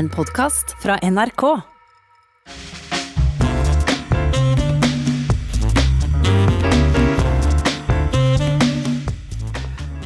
En 0.00 0.08
podkast 0.08 0.82
fra 0.82 0.98
NRK. 1.10 1.60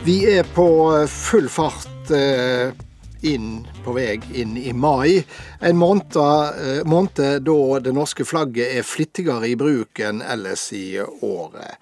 Vi 0.05 0.17
er 0.33 0.43
på 0.55 0.67
full 1.07 1.47
fart 1.49 2.11
eh, 2.11 2.75
inn 3.23 3.61
på 3.85 3.95
vei 3.95 4.19
inn 4.35 4.57
i 4.59 4.73
mai. 4.75 5.23
En 5.61 5.79
måned, 5.79 6.19
eh, 6.19 6.83
måned 6.91 7.47
da 7.47 7.79
det 7.79 7.95
norske 7.95 8.27
flagget 8.27 8.75
er 8.75 8.83
flittigere 8.83 9.53
i 9.53 9.55
bruk 9.55 10.03
enn 10.03 10.27
ellers 10.27 10.73
i 10.75 10.89
året. 11.23 11.79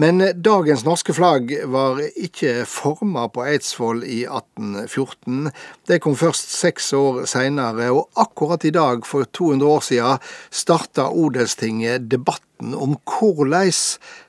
Men 0.00 0.22
dagens 0.40 0.80
norske 0.86 1.12
flagg 1.12 1.50
var 1.68 1.98
ikke 2.16 2.62
forma 2.64 3.26
på 3.28 3.42
Eidsvoll 3.44 3.98
i 4.06 4.22
1814. 4.24 5.50
Det 5.90 5.98
kom 6.00 6.14
først 6.16 6.54
seks 6.54 6.86
år 6.96 7.26
seinere, 7.28 7.90
og 7.92 8.08
akkurat 8.22 8.64
i 8.64 8.72
dag 8.72 9.04
for 9.04 9.28
200 9.28 9.66
år 9.68 9.84
siden 9.84 10.22
starta 10.62 11.10
Odelstinget 11.10 12.06
debatten 12.08 12.72
om 12.72 12.96
hvordan 13.04 13.74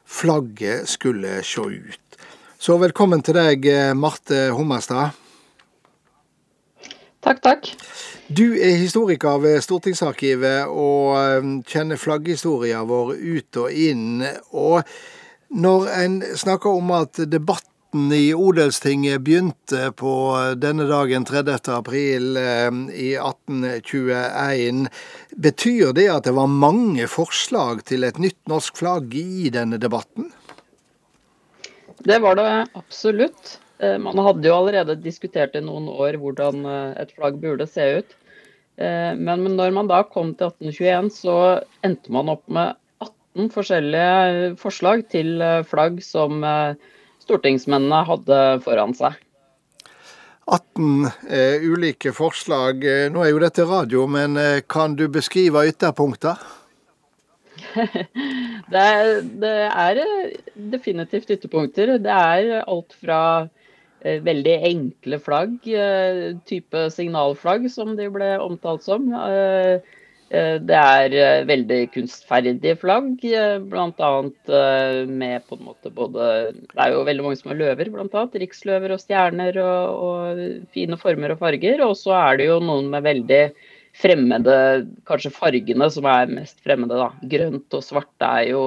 flagget 0.03 0.89
skulle 0.91 1.37
se 1.47 1.63
ut. 1.63 2.19
Så 2.59 2.75
velkommen 2.81 3.23
til 3.23 3.39
deg, 3.39 3.69
Marte 3.95 4.49
Hummerstad. 4.57 5.15
Takk, 7.23 7.39
takk. 7.45 7.71
Du 8.27 8.57
er 8.57 8.75
historiker 8.81 9.39
ved 9.39 9.61
Stortingsarkivet 9.63 10.67
og 10.67 11.15
eh, 11.21 11.49
kjenner 11.69 11.99
flagghistoria 12.01 12.83
vår 12.83 13.15
ut 13.15 13.63
og 13.63 13.71
inn. 13.71 14.23
og 14.51 14.81
når 15.51 15.87
en 15.91 16.21
snakker 16.37 16.69
om 16.79 16.91
at 16.95 17.19
debatten 17.27 18.11
i 18.15 18.31
Odelstinget 18.33 19.19
begynte 19.25 19.89
på 19.99 20.13
denne 20.55 20.85
dagen 20.87 21.25
30. 21.27 21.57
april 21.75 22.37
eh, 22.39 22.69
i 22.95 23.09
1821, 23.19 24.85
betyr 25.35 25.91
det 25.97 26.07
at 26.13 26.29
det 26.29 26.35
var 26.37 26.47
mange 26.47 27.07
forslag 27.11 27.83
til 27.89 28.07
et 28.07 28.21
nytt 28.21 28.39
norsk 28.47 28.79
flagg 28.79 29.11
i 29.19 29.51
denne 29.51 29.79
debatten? 29.81 30.31
Det 32.01 32.21
var 32.23 32.39
det 32.39 32.47
absolutt. 32.79 33.59
Eh, 33.83 33.99
man 33.99 34.23
hadde 34.23 34.47
jo 34.47 34.55
allerede 34.55 34.95
diskutert 35.03 35.57
i 35.59 35.65
noen 35.65 35.91
år 35.91 36.15
hvordan 36.21 36.63
eh, 36.63 36.91
et 37.03 37.11
flagg 37.17 37.43
burde 37.43 37.67
se 37.67 37.91
ut. 37.99 38.17
Men 38.81 39.43
når 39.59 39.73
man 39.75 39.89
da 39.91 39.99
kom 40.09 40.31
til 40.39 40.47
1821, 40.47 41.09
så 41.13 41.33
endte 41.85 42.09
man 42.15 42.31
opp 42.31 42.47
med 42.49 42.79
18 43.35 43.51
forskjellige 43.53 44.55
forslag 44.59 45.05
til 45.11 45.41
eh, 45.41 45.63
flagg 45.63 46.01
som 46.03 46.43
eh, 46.43 46.75
stortingsmennene 47.23 48.03
hadde 48.07 48.39
foran 48.65 48.95
seg. 48.97 49.15
18 50.51 51.07
eh, 51.29 51.63
ulike 51.63 52.11
forslag. 52.11 52.83
Eh, 52.83 53.07
nå 53.11 53.23
er 53.23 53.31
jo 53.31 53.43
dette 53.43 53.67
radio, 53.67 54.07
men 54.07 54.35
kan 54.67 54.95
du 54.95 55.07
beskrive 55.07 55.63
ytterpunkter? 55.69 56.41
det, 57.75 58.89
det, 59.43 59.55
er 59.71 60.03
definitivt 60.55 61.31
ytterpunkter. 61.31 61.95
Det 62.03 62.11
er 62.11 62.65
alt 62.65 62.97
fra 62.99 63.21
eh, 64.03 64.19
veldig 64.19 64.57
enkle 64.73 65.21
flagg, 65.23 65.55
eh, 65.71 66.35
type 66.43 66.89
signalflagg 66.91 67.69
som 67.71 67.95
de 67.95 68.11
ble 68.11 68.35
omtalt 68.43 68.83
som. 68.83 69.07
Eh, 69.15 69.79
Eh, 69.79 69.99
det 70.63 70.77
er 70.77 71.13
eh, 71.19 71.41
veldig 71.43 71.79
kunstferdige 71.91 72.77
flagg, 72.79 73.19
eh, 73.27 73.57
bl.a. 73.59 74.11
med 75.09 75.43
på 75.47 75.57
en 75.57 75.65
måte 75.65 75.91
både 75.91 76.27
Det 76.53 76.77
er 76.79 76.93
jo 76.93 77.01
veldig 77.07 77.25
mange 77.25 77.39
som 77.41 77.51
har 77.51 77.59
løver, 77.59 77.91
bl.a. 77.91 78.23
Riksløver 78.39 78.95
og 78.95 79.01
stjerner 79.01 79.59
og, 79.59 80.05
og, 80.05 80.45
fine 80.71 80.95
former 81.01 81.35
og 81.35 81.41
farger. 81.43 81.83
Og 81.83 81.97
så 81.99 82.15
er 82.15 82.39
det 82.39 82.47
jo 82.47 82.61
noen 82.63 82.87
med 82.93 83.03
veldig 83.09 83.41
fremmede, 83.99 84.55
kanskje 85.09 85.33
fargene 85.35 85.91
som 85.91 86.07
er 86.07 86.31
mest 86.31 86.63
fremmede, 86.63 86.95
da. 87.01 87.11
Grønt 87.35 87.75
og 87.75 87.83
svart 87.83 88.23
er 88.23 88.53
jo 88.53 88.63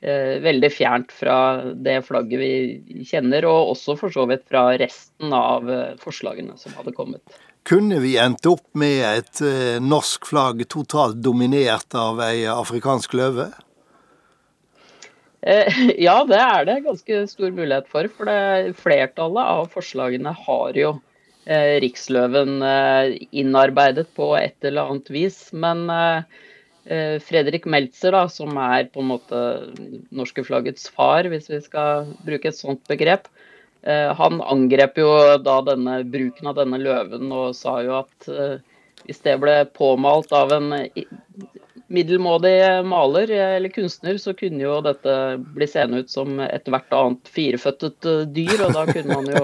eh, 0.00 0.40
veldig 0.40 0.72
fjernt 0.72 1.12
fra 1.12 1.36
det 1.76 1.98
flagget 2.08 2.40
vi 2.40 3.04
kjenner, 3.04 3.44
og 3.52 3.74
også 3.76 4.00
for 4.00 4.16
så 4.16 4.24
vidt 4.32 4.48
fra 4.48 4.70
resten 4.80 5.36
av 5.36 5.68
forslagene 6.00 6.56
som 6.56 6.72
hadde 6.80 6.96
kommet. 6.96 7.40
Kunne 7.68 7.98
vi 8.00 8.14
endt 8.18 8.46
opp 8.48 8.64
med 8.78 9.02
et 9.04 9.40
eh, 9.44 9.76
norsk 9.84 10.28
flagg 10.30 10.62
totalt 10.72 11.18
dominert 11.20 11.92
av 11.98 12.20
ei 12.24 12.46
afrikansk 12.48 13.12
løve? 13.18 13.50
Eh, 15.44 15.80
ja, 16.06 16.16
det 16.28 16.40
er 16.40 16.66
det 16.68 16.80
ganske 16.86 17.22
stor 17.30 17.52
mulighet 17.52 17.90
for. 17.92 18.08
For 18.16 18.30
det, 18.30 18.76
flertallet 18.80 19.54
av 19.58 19.68
forslagene 19.74 20.32
har 20.46 20.78
jo 20.80 20.94
eh, 21.44 21.76
riksløven 21.84 22.62
innarbeidet 23.28 24.08
på 24.16 24.32
et 24.40 24.56
eller 24.64 24.88
annet 24.88 25.12
vis. 25.12 25.42
Men 25.52 25.84
Fredrik 27.22 27.66
Meltzer, 27.68 28.16
da, 28.16 28.24
som 28.32 28.56
er 28.58 28.88
på 28.90 29.02
en 29.02 29.10
måte 29.12 29.40
norske 30.16 30.42
flaggets 30.42 30.88
far, 30.90 31.28
hvis 31.28 31.50
vi 31.52 31.60
skal 31.62 32.08
bruke 32.24 32.50
et 32.50 32.56
sånt 32.56 32.80
begrep, 32.90 33.28
han 33.86 34.42
angrep 34.44 34.98
jo 35.00 35.08
da 35.40 35.60
denne 35.64 36.02
bruken 36.04 36.50
av 36.50 36.58
denne 36.58 36.80
løven 36.82 37.30
og 37.32 37.54
sa 37.56 37.78
jo 37.84 37.94
at 38.02 38.28
eh, 38.28 38.58
hvis 39.06 39.22
det 39.24 39.38
ble 39.40 39.54
påmalt 39.72 40.32
av 40.36 40.52
en 40.52 40.68
middelmådig 41.90 42.84
maler 42.86 43.30
eller 43.30 43.72
kunstner, 43.72 44.18
så 44.22 44.34
kunne 44.38 44.62
jo 44.62 44.76
dette 44.84 45.14
bli 45.56 45.66
seende 45.66 46.04
ut 46.04 46.12
som 46.12 46.38
ethvert 46.44 46.92
annet 46.94 47.32
fireføttet 47.34 48.06
eh, 48.06 48.22
dyr, 48.30 48.66
og 48.66 48.76
da 48.76 48.84
kunne 48.90 49.16
man 49.16 49.26
jo 49.32 49.42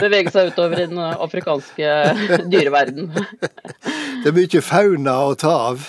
bevege 0.00 0.32
seg 0.34 0.50
utover 0.50 0.82
i 0.82 0.88
den 0.90 0.98
afrikanske 0.98 1.94
dyreverden. 2.52 3.12
Det 3.12 4.32
er 4.32 4.36
mye 4.36 4.64
fauna 4.64 5.16
å 5.28 5.38
ta 5.38 5.54
av? 5.70 5.86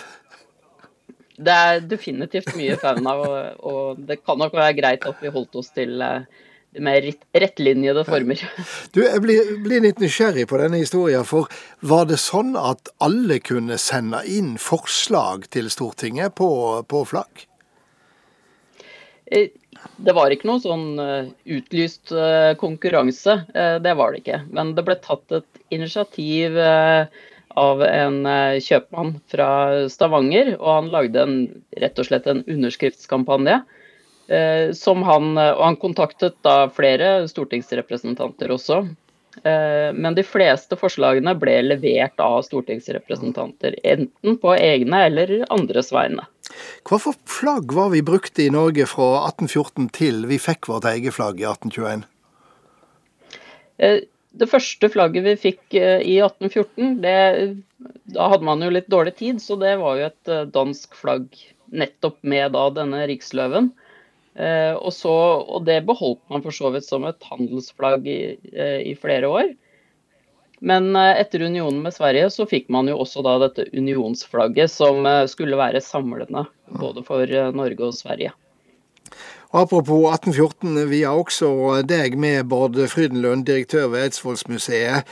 Det 1.41 1.57
er 1.71 1.81
definitivt 1.89 2.53
mye 2.53 2.77
fauna, 2.77 3.17
og, 3.17 3.65
og 3.65 4.05
det 4.05 4.21
kan 4.21 4.37
nok 4.37 4.53
være 4.53 4.77
greit 4.77 5.07
at 5.09 5.23
vi 5.23 5.33
holdt 5.33 5.57
oss 5.57 5.73
til 5.73 5.97
mer 6.79 7.03
rettlinjede 7.35 8.03
former. 8.07 8.41
Du, 8.93 9.01
Jeg 9.03 9.21
blir, 9.23 9.55
blir, 9.63 9.83
litt 9.83 9.99
nysgjerrig 9.99 10.47
på 10.47 10.59
denne 10.61 10.79
historien. 10.81 11.25
For 11.27 11.51
var 11.83 12.07
det 12.09 12.19
sånn 12.21 12.53
at 12.59 12.93
alle 13.03 13.41
kunne 13.43 13.79
sende 13.81 14.23
inn 14.29 14.55
forslag 14.61 15.49
til 15.51 15.71
Stortinget 15.73 16.37
på, 16.39 16.51
på 16.87 17.03
flagg? 17.09 17.47
Eh, 19.31 19.51
det 19.97 20.15
var 20.15 20.31
ikke 20.31 20.49
noe 20.49 20.61
sånn 20.63 20.87
eh, 21.01 21.31
utlyst 21.57 22.13
eh, 22.13 22.53
konkurranse, 22.59 23.41
det 23.81 23.97
var 23.97 24.13
det 24.13 24.23
ikke. 24.23 24.41
Men 24.53 24.75
det 24.77 24.85
ble 24.87 24.97
tatt 25.03 25.39
et 25.41 25.61
initiativ 25.73 26.57
av 27.51 27.81
en 27.83 28.17
kjøpmann 28.63 29.15
fra 29.31 29.49
Stavanger, 29.91 30.53
og 30.59 30.69
han 30.71 30.91
lagde 30.93 31.23
en, 31.23 31.37
rett 31.83 31.99
og 31.99 32.07
slett 32.07 32.29
en 32.31 32.43
underskriftskampanje 32.47 33.57
som 34.73 35.03
han, 35.03 35.37
eh, 35.37 35.53
og 35.53 35.63
han 35.65 35.79
kontaktet 35.81 36.37
da 36.45 36.65
flere 36.71 37.27
stortingsrepresentanter 37.31 38.53
også. 38.55 38.81
Eh, 39.43 39.89
men 39.95 40.15
de 40.15 40.23
fleste 40.27 40.77
forslagene 40.79 41.33
ble 41.39 41.57
levert 41.65 42.19
av 42.23 42.41
stortingsrepresentanter, 42.47 43.77
enten 43.83 44.37
på 44.41 44.53
egne 44.55 45.05
eller 45.07 45.35
andres 45.51 45.91
vegne. 45.95 46.27
Hva 46.87 46.99
for 46.99 47.17
flagg 47.29 47.71
var 47.75 47.91
vi 47.93 48.03
brukte 48.03 48.45
i 48.45 48.53
Norge 48.53 48.87
fra 48.89 49.11
1814 49.29 49.91
til 49.95 50.25
vi 50.31 50.39
fikk 50.41 50.67
vårt 50.71 50.87
eget 50.91 51.15
flagg 51.15 51.39
i 51.39 51.47
1821? 51.47 52.07
Det 54.31 54.47
første 54.47 54.87
flagget 54.91 55.23
vi 55.25 55.35
fikk 55.39 55.75
i 55.75 56.17
1814, 56.21 56.99
det, 57.01 57.15
da 58.13 58.27
hadde 58.31 58.47
man 58.47 58.61
jo 58.63 58.69
litt 58.71 58.91
dårlig 58.91 59.15
tid, 59.19 59.39
så 59.41 59.55
det 59.59 59.77
var 59.79 59.97
jo 59.97 60.09
et 60.11 60.33
dansk 60.53 60.99
flagg 60.99 61.31
nettopp 61.71 62.19
med 62.21 62.51
da 62.53 62.67
denne 62.75 63.07
riksløven. 63.09 63.71
Eh, 64.35 64.73
og, 64.77 64.93
så, 64.95 65.11
og, 65.43 65.65
det 65.67 65.81
beholdt 65.87 66.21
man 66.31 66.43
for 66.43 66.55
så 66.55 66.71
vidt 66.71 66.87
som 66.87 67.03
et 67.07 67.27
handelsflagg 67.27 68.07
i, 68.07 68.21
eh, 68.53 68.79
i, 68.87 68.93
flere 68.95 69.27
år. 69.27 69.49
Men 70.63 70.93
eh, 70.95 71.19
etter 71.19 71.43
unionen 71.43 71.81
med 71.83 71.95
Sverige 71.95 72.29
så 72.31 72.47
fikk 72.47 72.69
man 72.71 72.87
jo 72.87 72.99
også 73.03 73.25
da 73.27 73.37
dette 73.43 73.67
unionsflagget 73.75 74.71
som 74.71 75.07
skulle 75.27 75.59
være 75.59 75.83
samlende 75.83 76.45
både 76.79 77.03
for 77.03 77.27
Norge 77.57 77.89
og 77.89 77.97
Sverige. 77.97 78.31
Apropos 79.51 80.05
1814, 80.13 80.87
vi 80.87 81.01
har 81.03 81.17
også 81.19 81.81
deg 81.83 82.15
med, 82.15 82.45
Bård 82.47 82.77
Frydenlund, 82.87 83.43
direktør 83.49 83.89
ved 83.91 84.05
Eidsvollsmuseet. 84.05 85.09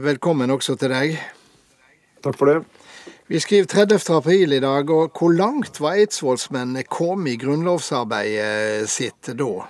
Velkommen 0.00 0.54
også 0.54 0.78
til 0.80 0.94
deg. 0.94 1.18
Takk 2.24 2.40
for 2.40 2.48
det. 2.48 2.62
Vi 3.30 3.38
skriver 3.38 3.66
30. 3.70 4.00
april 4.10 4.56
i 4.56 4.58
dag, 4.58 4.88
og 4.90 5.12
hvor 5.14 5.30
langt 5.30 5.76
var 5.78 6.00
eidsvollsmennene 6.00 6.82
kommet 6.90 7.36
i 7.36 7.38
grunnlovsarbeidet 7.38 8.88
sitt 8.90 9.30
da? 9.38 9.68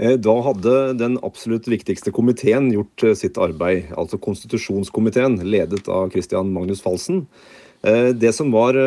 Eh, 0.00 0.14
da 0.16 0.36
hadde 0.46 0.72
den 0.96 1.18
absolutt 1.20 1.68
viktigste 1.68 2.14
komiteen 2.16 2.70
gjort 2.72 3.04
eh, 3.04 3.12
sitt 3.20 3.36
arbeid, 3.36 3.90
altså 3.92 4.16
konstitusjonskomiteen, 4.24 5.36
ledet 5.44 5.84
av 5.92 6.08
Christian 6.16 6.48
Magnus 6.56 6.80
Falsen. 6.80 7.26
Eh, 7.84 8.08
det 8.16 8.32
som 8.32 8.48
var 8.56 8.80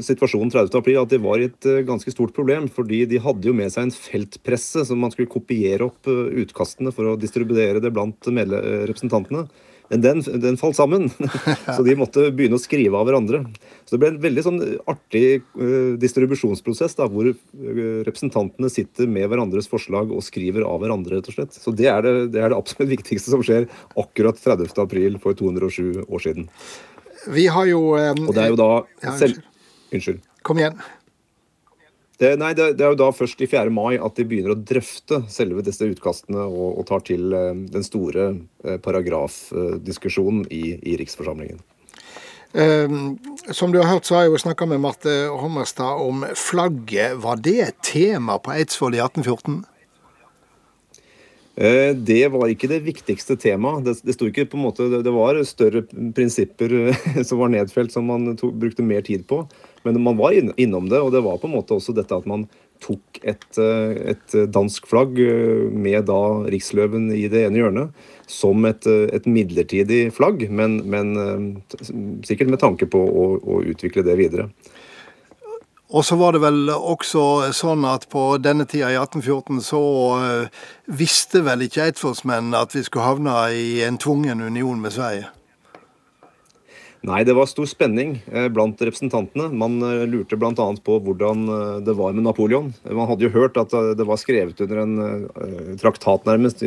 situasjonen 0.00 0.56
30. 0.56 0.72
april, 0.80 1.02
at 1.02 1.12
det 1.12 1.20
var 1.20 1.44
et 1.44 1.70
ganske 1.84 2.16
stort 2.16 2.32
problem. 2.32 2.72
Fordi 2.72 3.04
de 3.12 3.20
hadde 3.28 3.52
jo 3.52 3.58
med 3.60 3.76
seg 3.76 3.90
en 3.90 3.96
feltpresse 4.08 4.88
som 4.88 5.04
man 5.04 5.12
skulle 5.12 5.28
kopiere 5.36 5.92
opp 5.92 6.08
utkastene 6.08 6.96
for 6.96 7.12
å 7.12 7.20
distribuere 7.20 7.84
det 7.84 7.92
blant 7.92 8.32
representantene. 8.32 9.50
Men 9.90 10.02
den, 10.02 10.22
den 10.42 10.58
falt 10.58 10.76
sammen, 10.78 11.08
så 11.76 11.78
de 11.86 11.96
måtte 11.98 12.28
begynne 12.34 12.58
å 12.58 12.62
skrive 12.62 12.98
av 12.98 13.06
hverandre. 13.08 13.44
Så 13.86 13.94
det 13.94 14.00
ble 14.02 14.10
en 14.14 14.22
veldig 14.24 14.44
sånn 14.46 14.58
artig 14.90 15.24
uh, 15.58 15.94
distribusjonsprosess 16.02 16.98
da, 16.98 17.06
hvor 17.10 17.30
uh, 17.30 17.36
representantene 18.06 18.70
sitter 18.72 19.10
med 19.10 19.30
hverandres 19.30 19.70
forslag 19.70 20.10
og 20.10 20.24
skriver 20.26 20.66
av 20.66 20.82
hverandre, 20.82 21.20
rett 21.20 21.30
og 21.30 21.38
slett. 21.38 21.54
Så 21.54 21.74
det 21.76 21.90
er 21.92 22.02
det, 22.06 22.14
det 22.34 22.42
er 22.42 22.50
det, 22.50 22.58
absolutt 22.58 22.94
viktigste 22.96 23.34
som 23.34 23.44
skjer 23.46 23.70
akkurat 23.94 24.42
30. 24.42 24.74
april 24.82 25.20
for 25.22 25.38
207 25.38 26.04
år 26.06 26.26
siden. 26.26 26.50
Vi 27.32 27.48
har 27.50 27.66
jo 27.66 27.94
um, 27.94 28.28
Og 28.28 28.36
det 28.36 28.44
er 28.44 28.52
jo 28.54 28.60
da 28.60 28.70
selv... 29.18 29.42
Unnskyld. 29.94 30.18
Kom 30.46 30.58
igjen. 30.58 30.74
Det, 32.16 32.30
nei, 32.40 32.54
det, 32.56 32.70
det, 32.78 32.84
er 32.84 32.94
jo 32.94 33.00
da 33.02 33.10
først 33.12 33.42
i 33.44 33.48
4. 33.50 33.68
mai 33.68 33.98
at 34.00 34.16
de 34.16 34.24
begynner 34.24 34.54
å 34.54 34.58
drøfte 34.58 35.20
selve 35.28 35.64
disse 35.64 35.84
utkastene 35.84 36.46
og, 36.48 36.78
og 36.80 36.86
tar 36.88 37.04
til 37.04 37.28
uh, 37.36 37.52
den 37.52 37.84
store 37.84 38.30
uh, 38.64 38.78
paragrafdiskusjonen 38.80 40.46
i, 40.48 40.78
i 40.80 40.96
Riksforsamlingen. 40.96 41.60
Um, 42.56 43.18
som 43.52 43.72
du 43.72 43.82
har 43.82 43.90
hørt, 43.90 44.08
så 44.08 44.16
har 44.16 44.24
jeg 44.24 44.32
jo 44.32 44.40
snakka 44.46 44.68
med 44.70 44.80
Marte 44.80 45.12
Hommerstad 45.28 46.00
om 46.00 46.24
flagget. 46.32 47.18
Var 47.20 47.42
det 47.44 47.56
et 47.66 47.80
tema 47.84 48.38
på 48.40 48.54
Eidsvoll 48.54 48.96
i 48.96 49.02
1814? 49.04 49.60
Eh, 51.56 51.92
det 51.96 52.22
var 52.32 52.48
ikke 52.52 52.68
det 52.72 52.82
viktigste 52.84 53.36
temaet. 53.40 53.84
Det, 53.84 53.96
det, 54.08 54.16
ikke 54.16 54.48
på 54.52 54.58
en 54.58 54.64
måte, 54.70 54.88
det, 54.92 55.12
var 55.12 55.40
større 55.48 55.84
prinsipper 56.16 56.94
som 57.28 57.44
var 57.44 57.52
nedfelt 57.52 57.92
som 57.92 58.08
man 58.08 58.32
to, 58.40 58.48
brukte 58.52 58.84
mer 58.84 59.04
tid 59.04 59.28
på. 59.28 59.42
Men 59.86 60.02
man 60.02 60.18
var 60.18 60.34
innom 60.34 60.88
det, 60.90 60.98
og 61.00 61.12
det 61.14 61.22
var 61.22 61.38
på 61.38 61.46
en 61.46 61.54
måte 61.54 61.76
også 61.76 61.94
dette 61.94 62.16
at 62.16 62.26
man 62.26 62.48
tok 62.82 63.20
et, 63.22 63.46
eh, 63.58 64.12
et 64.12 64.34
dansk 64.52 64.86
flagg 64.90 65.18
eh, 65.22 65.68
med 65.72 66.08
da 66.10 66.20
riksløven 66.50 67.08
i 67.14 67.26
det 67.32 67.46
ene 67.46 67.62
hjørnet 67.62 68.08
som 68.28 68.66
et, 68.66 68.82
et 68.86 69.28
midlertidig 69.30 70.10
flagg, 70.12 70.42
men, 70.50 70.80
men, 70.90 71.12
sikkert 72.26 72.50
med 72.50 72.58
tanke 72.58 72.88
på 72.90 72.98
å, 72.98 73.28
å 73.38 73.60
utvikle 73.70 74.02
det 74.02 74.18
videre. 74.18 74.48
Og 75.94 76.02
så 76.02 76.18
var 76.18 76.34
det 76.34 76.42
vel 76.42 76.66
også 76.74 77.54
sånn 77.54 77.86
at 77.86 78.08
på 78.10 78.24
denne 78.42 78.66
tida 78.66 78.90
i 78.90 78.98
1814 78.98 79.62
så 79.62 79.82
visste 80.90 81.44
vel 81.46 81.62
ikke 81.68 81.86
eidsvollsmennene 81.86 82.66
at 82.66 82.74
vi 82.74 82.82
skulle 82.82 83.06
havne 83.06 83.38
i 83.54 83.84
en 83.86 84.02
tvungen 84.02 84.42
union 84.42 84.82
med 84.82 84.98
Sverige? 84.98 85.30
Nei, 87.06 87.20
det 87.22 87.36
var 87.38 87.46
stor 87.46 87.68
spenning 87.70 88.16
eh, 88.32 88.48
blant 88.50 88.80
representantene. 88.82 89.46
Man 89.54 89.76
eh, 89.84 90.02
lurte 90.10 90.38
bl.a. 90.40 90.52
på 90.56 90.96
hvordan 91.06 91.44
det 91.86 91.94
var 91.94 92.16
med 92.16 92.26
Napoleon. 92.26 92.72
Man 92.82 93.06
hadde 93.06 93.28
jo 93.28 93.34
hørt 93.36 93.58
at 93.60 93.74
det 93.98 94.06
var 94.08 94.18
skrevet 94.18 94.58
under 94.64 94.80
en 94.82 94.96
traktat 95.78 96.26
nærmest 96.26 96.64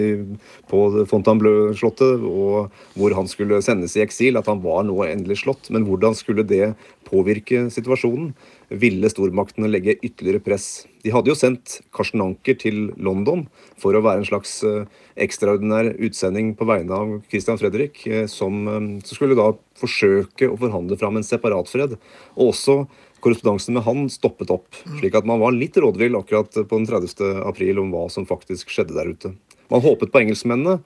på 0.71 0.83
Fontainebleau-slottet, 1.11 2.23
hvor 2.23 3.17
han 3.17 3.27
skulle 3.27 3.59
sendes 3.65 3.97
i 3.97 4.05
eksil, 4.05 4.39
at 4.39 4.47
han 4.47 4.63
var 4.63 4.85
nå 4.87 4.95
endelig 5.09 5.41
slått. 5.43 5.67
Men 5.75 5.87
hvordan 5.89 6.15
skulle 6.15 6.47
det 6.47 6.71
påvirke 7.09 7.67
situasjonen? 7.73 8.31
Ville 8.69 9.09
stormaktene 9.09 9.69
legge 9.69 9.97
ytterligere 9.97 10.41
press. 10.43 10.85
De 11.03 11.11
hadde 11.13 11.31
jo 11.31 11.37
sendt 11.37 11.79
Karsten 11.95 12.21
Anker 12.21 12.57
til 12.59 12.89
London 13.01 13.45
for 13.79 13.95
å 13.95 14.03
være 14.05 14.21
en 14.21 14.29
slags 14.29 14.59
eh, 14.67 14.85
ekstraordinær 15.19 15.91
utsending 16.05 16.53
på 16.59 16.67
vegne 16.69 16.95
av 16.95 17.15
Christian 17.31 17.59
Fredrik, 17.61 18.03
eh, 18.07 18.27
som, 18.29 18.61
eh, 18.67 18.87
som 19.01 19.17
skulle 19.17 19.37
da 19.39 19.51
forsøke 19.79 20.51
å 20.51 20.59
forhandle 20.59 20.99
fram 21.01 21.17
en 21.17 21.25
separatfred. 21.25 21.97
Og 22.37 22.53
også 22.53 22.83
korrespondansen 23.23 23.75
med 23.75 23.87
han 23.87 24.07
stoppet 24.11 24.53
opp, 24.53 24.69
slik 24.99 25.17
at 25.17 25.27
man 25.27 25.41
var 25.41 25.55
litt 25.55 25.75
rådvill 25.79 26.15
akkurat 26.19 26.53
på 26.53 26.77
den 26.77 26.87
30. 26.87 27.43
april 27.49 27.81
om 27.81 27.91
hva 27.95 28.05
som 28.13 28.27
faktisk 28.29 28.71
skjedde 28.71 28.95
der 28.95 29.11
ute. 29.11 29.33
Man 29.69 29.83
håpet 29.83 30.13
på 30.13 30.21
engelskmennene, 30.21 30.79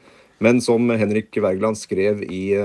men 0.44 0.60
som 0.64 0.90
Henrik 0.90 1.30
Wergeland 1.38 1.78
skrev 1.80 2.24
i 2.26 2.58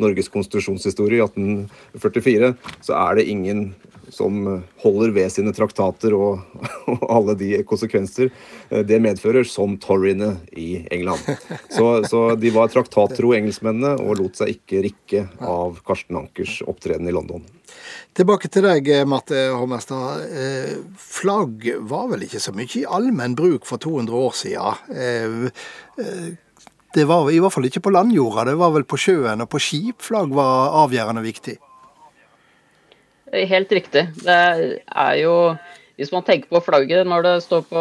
Norges 0.00 0.30
konstitusjonshistorie 0.32 1.20
i 1.20 1.26
1844, 1.28 2.54
så 2.82 2.96
er 2.96 3.20
det 3.20 3.28
ingen 3.30 3.68
som 4.14 4.62
holder 4.82 5.12
ved 5.14 5.32
sine 5.32 5.52
traktater 5.56 6.14
og, 6.16 6.42
og, 6.90 7.04
alle 7.10 7.36
de 7.38 7.52
konsekvenser 7.68 8.30
eh, 8.30 8.82
det 8.86 9.00
medfører, 9.02 9.46
som 9.48 9.76
toryene 9.80 10.34
i 10.52 10.84
England. 10.90 11.22
Så, 11.70 12.02
så, 12.10 12.24
de 12.40 12.52
var 12.54 12.72
traktattro, 12.72 13.32
engelskmennene, 13.36 13.96
og 14.02 14.20
lot 14.20 14.40
seg 14.40 14.56
ikke 14.56 14.84
rikke 14.86 15.24
av 15.46 15.80
Karsten 15.86 16.18
Ankers 16.20 16.60
opptreden 16.68 17.08
i 17.08 17.14
London. 17.14 17.46
Tilbake 18.16 18.50
til 18.50 18.66
deg, 18.66 18.88
Marte 19.08 19.46
Holmestad. 19.54 20.26
Eh, 20.26 20.76
flagg 20.98 21.66
var 21.88 22.10
vel 22.10 22.26
ikke 22.26 22.42
så 22.42 22.54
mye 22.56 22.70
i 22.82 22.86
allmenn 22.86 23.38
bruk 23.38 23.68
for 23.68 23.82
200 23.82 24.22
år 24.26 24.38
siden? 24.42 24.86
Eh, 24.90 26.30
det 26.94 27.06
var 27.06 27.30
i 27.30 27.38
hvert 27.38 27.54
fall 27.54 27.68
ikke 27.68 27.84
på 27.86 27.92
landjorda, 27.94 28.48
det 28.50 28.58
var 28.58 28.72
vel 28.74 28.86
på 28.88 28.98
sjøen 28.98 29.44
og 29.44 29.50
på 29.52 29.60
skip 29.62 30.02
flagg 30.02 30.32
var 30.34 30.74
avgjørende 30.82 31.22
viktig? 31.22 31.60
Helt 33.30 33.72
riktig. 33.72 34.06
Det 34.24 34.38
er 34.86 35.14
jo 35.20 35.34
Hvis 36.00 36.12
man 36.14 36.24
tenker 36.24 36.48
på 36.48 36.62
flagget 36.64 37.04
når 37.04 37.26
det 37.26 37.34
står 37.44 37.66
på, 37.68 37.80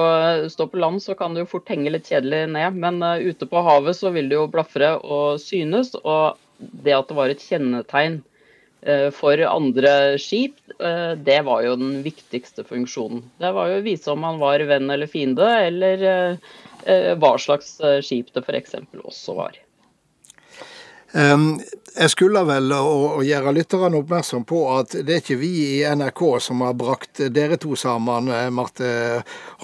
står 0.52 0.68
på 0.68 0.80
land, 0.82 1.00
så 1.00 1.14
kan 1.16 1.32
det 1.32 1.46
jo 1.46 1.52
fort 1.54 1.70
henge 1.72 1.94
litt 1.94 2.10
kjedelig 2.12 2.50
ned. 2.52 2.76
Men 2.76 3.00
uh, 3.00 3.16
ute 3.16 3.48
på 3.48 3.62
havet 3.64 3.96
så 3.96 4.12
vil 4.12 4.28
det 4.28 4.36
jo 4.36 4.50
blafre 4.52 4.90
og 5.00 5.40
synes. 5.40 5.94
Og 6.04 6.36
det 6.60 6.98
at 6.98 7.08
det 7.08 7.16
var 7.16 7.32
et 7.32 7.46
kjennetegn 7.46 8.18
uh, 8.20 9.08
for 9.16 9.40
andre 9.48 9.94
skip, 10.20 10.60
uh, 10.84 11.16
det 11.16 11.40
var 11.48 11.64
jo 11.64 11.78
den 11.80 12.02
viktigste 12.04 12.68
funksjonen. 12.68 13.24
Det 13.40 13.54
var 13.56 13.72
jo 13.72 13.80
å 13.80 13.88
vise 13.88 14.12
om 14.12 14.20
man 14.28 14.44
var 14.44 14.68
venn 14.68 14.92
eller 14.92 15.08
fiende, 15.08 15.48
eller 15.70 16.38
hva 17.24 17.34
slags 17.40 17.78
skip 18.04 18.36
det 18.36 18.44
f.eks. 18.44 18.76
også 19.00 19.40
var. 19.40 19.56
Jeg 22.00 22.14
skulle 22.14 22.42
vel 22.48 22.70
å 22.72 23.20
gjøre 23.26 23.52
lytterne 23.58 23.98
oppmerksom 24.00 24.46
på 24.48 24.60
at 24.72 24.94
det 25.04 25.16
er 25.16 25.24
ikke 25.24 25.40
vi 25.42 25.50
i 25.80 25.96
NRK 25.98 26.22
som 26.46 26.62
har 26.64 26.78
brakt 26.78 27.20
dere 27.36 27.58
to 27.60 27.74
sammen, 27.80 28.30
eh, 28.32 28.46
Marte 28.54 28.92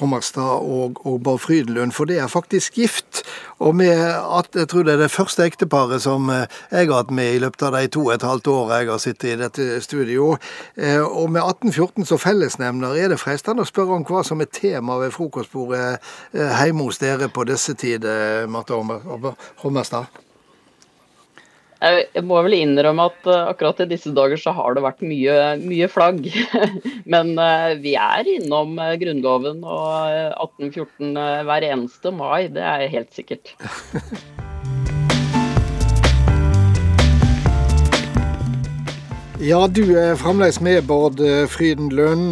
Hommerstad 0.01 0.65
og, 0.65 0.99
og 1.05 1.21
Bård 1.23 1.39
Frydenlund, 1.45 1.93
for 1.95 2.09
det 2.09 2.17
er 2.19 2.31
faktisk 2.31 2.81
gift. 2.81 3.21
Og 3.63 3.77
med 3.77 4.01
at, 4.01 4.49
jeg 4.51 4.67
tror 4.67 4.83
det 4.83 4.97
er 4.97 5.03
det 5.05 5.13
første 5.13 5.45
ekteparet 5.45 6.03
som 6.03 6.27
eh, 6.33 6.49
jeg 6.73 6.89
har 6.89 7.05
hatt 7.05 7.15
med 7.15 7.37
i 7.37 7.39
løpet 7.45 7.67
av 7.69 7.77
de 7.77 7.93
to 7.93 8.07
og 8.07 8.15
et 8.17 8.27
halvt 8.27 8.51
året 8.51 8.81
jeg 8.81 8.91
har 8.91 9.05
sittet 9.05 9.29
i 9.31 9.39
dette 9.45 9.69
studio. 9.85 10.33
Eh, 10.75 10.99
og 11.05 11.29
med 11.29 11.45
1814 11.45 12.09
som 12.09 12.19
fellesnevner 12.25 12.99
er 12.99 13.13
det 13.13 13.21
fristende 13.21 13.63
å 13.63 13.69
spørre 13.69 14.01
om 14.01 14.09
hva 14.09 14.25
som 14.27 14.43
er 14.43 14.51
tema 14.51 14.99
ved 15.05 15.15
frokostbordet 15.15 16.01
hjemme 16.33 16.89
hos 16.89 16.99
dere 16.99 17.29
på 17.31 17.47
disse 17.47 17.77
tider, 17.79 18.43
Marte 18.51 18.75
Hommerstad? 19.61 20.24
Jeg 21.85 22.23
må 22.25 22.39
vel 22.41 22.55
innrømme 22.57 23.03
at 23.11 23.27
uh, 23.29 23.51
akkurat 23.51 23.83
i 23.83 23.89
disse 23.91 24.09
dager 24.15 24.39
så 24.41 24.55
har 24.57 24.73
det 24.73 24.81
vært 24.85 25.03
mye, 25.05 25.35
mye 25.61 25.89
flagg. 25.91 26.25
Men 27.13 27.35
uh, 27.37 27.75
vi 27.77 27.93
er 27.99 28.25
innom 28.31 28.79
uh, 28.81 28.95
Grunnloven 28.97 29.61
og 29.61 30.39
1814 30.65 31.13
hver 31.45 31.67
eneste 31.67 32.13
mai, 32.15 32.47
det 32.49 32.65
er 32.65 32.89
helt 32.89 33.13
sikkert. 33.13 33.53
Ja, 39.45 39.65
du 39.67 39.81
er 39.99 40.15
fremdeles 40.17 40.61
med, 40.63 40.85
Bård 40.87 41.19
Frydenlund, 41.51 42.31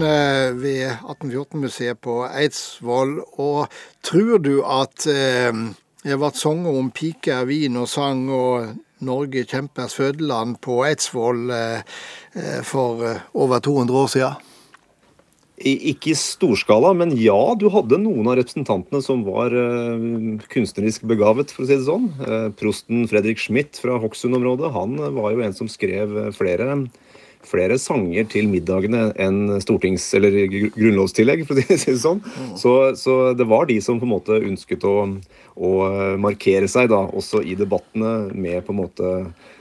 ved 0.58 0.88
1814-museet 1.04 2.00
på 2.02 2.22
Eidsvoll. 2.26 3.18
Og 3.44 3.68
tror 4.08 4.40
du 4.42 4.64
at 4.64 5.04
det 5.04 6.18
vært 6.24 6.40
sanger 6.40 6.80
om 6.80 6.88
piker, 6.96 7.44
vin 7.52 7.76
og 7.78 7.92
sang 7.92 8.24
og 8.32 8.72
Norge 9.06 9.46
kjempers 9.50 9.96
fødeland 9.98 10.60
på 10.64 10.82
Eidsvoll 10.88 11.52
eh, 11.54 11.94
eh, 12.38 12.60
for 12.66 13.04
eh, 13.08 13.22
over 13.34 13.64
200 13.64 14.02
år 14.02 14.12
siden? 14.16 14.50
Ikke 15.64 16.12
i 16.12 16.18
storskala, 16.18 16.90
men 16.98 17.14
ja, 17.16 17.38
du 17.56 17.70
hadde 17.72 18.02
noen 18.02 18.26
av 18.28 18.40
representantene 18.40 19.00
som 19.06 19.22
var 19.24 19.54
kunstnerisk 20.52 21.06
begavet, 21.08 21.54
for 21.54 21.64
å 21.64 21.68
si 21.70 21.78
det 21.78 21.86
sånn. 21.86 22.10
prosten 22.60 23.06
Fredrik 23.08 23.40
Schmidt 23.40 23.78
fra 23.80 24.00
Hokksund-området, 24.02 24.74
han 24.74 24.98
var 25.16 25.30
jo 25.32 25.46
en 25.46 25.56
som 25.56 25.70
skrev 25.72 26.18
flere 26.36 26.68
flere 27.48 27.78
sanger 27.82 28.28
til 28.32 28.50
middagene 28.52 29.10
enn 29.22 29.58
stortings- 29.64 30.10
eller 30.18 30.36
grunnlovstillegg, 30.76 31.46
for 31.48 31.60
å 31.60 31.66
si 31.84 31.92
det 31.92 32.00
sånn. 32.02 32.22
Så, 32.60 32.74
så, 33.00 33.18
det 33.38 33.48
var 33.50 33.68
de 33.70 33.80
som 33.84 34.02
på 34.02 34.08
en 34.08 34.14
måte 34.16 34.40
ønsket 34.40 34.86
å, 34.88 34.96
å, 35.56 35.74
markere 36.22 36.70
seg 36.72 36.92
da, 36.94 37.04
også 37.12 37.44
i 37.44 37.58
debattene 37.60 38.34
med 38.34 38.64
på 38.66 38.76
en 38.76 38.82
måte 38.84 39.14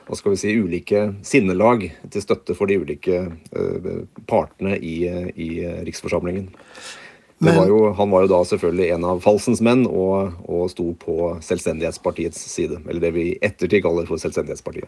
hva 0.03 0.19
skal 0.19 0.35
vi 0.35 0.41
si, 0.41 0.57
ulike 0.59 1.05
sinnelag 1.25 1.87
til 2.11 2.25
støtte 2.25 2.57
for 2.59 2.69
de 2.69 2.81
ulike 2.83 3.23
uh, 3.31 3.93
partene 4.29 4.75
i, 4.77 4.97
i 5.39 5.53
Riksforsamlingen. 5.87 6.51
Var 7.43 7.67
jo, 7.67 7.93
han 7.93 8.11
var 8.11 8.23
jo 8.23 8.31
da 8.31 8.39
selvfølgelig 8.47 8.91
en 8.95 9.05
av 9.11 9.23
falsens 9.23 9.63
menn 9.65 9.83
og, 9.89 10.37
og 10.47 10.69
sto 10.71 10.93
på 10.99 11.33
Selvstendighetspartiets 11.43 12.39
side. 12.53 12.79
Eller 12.87 13.03
det 13.03 13.11
vi 13.17 13.25
i 13.33 13.39
ettertid 13.43 13.83
kaller 13.83 14.07
for 14.07 14.23
Selvstendighetspartiet. 14.23 14.87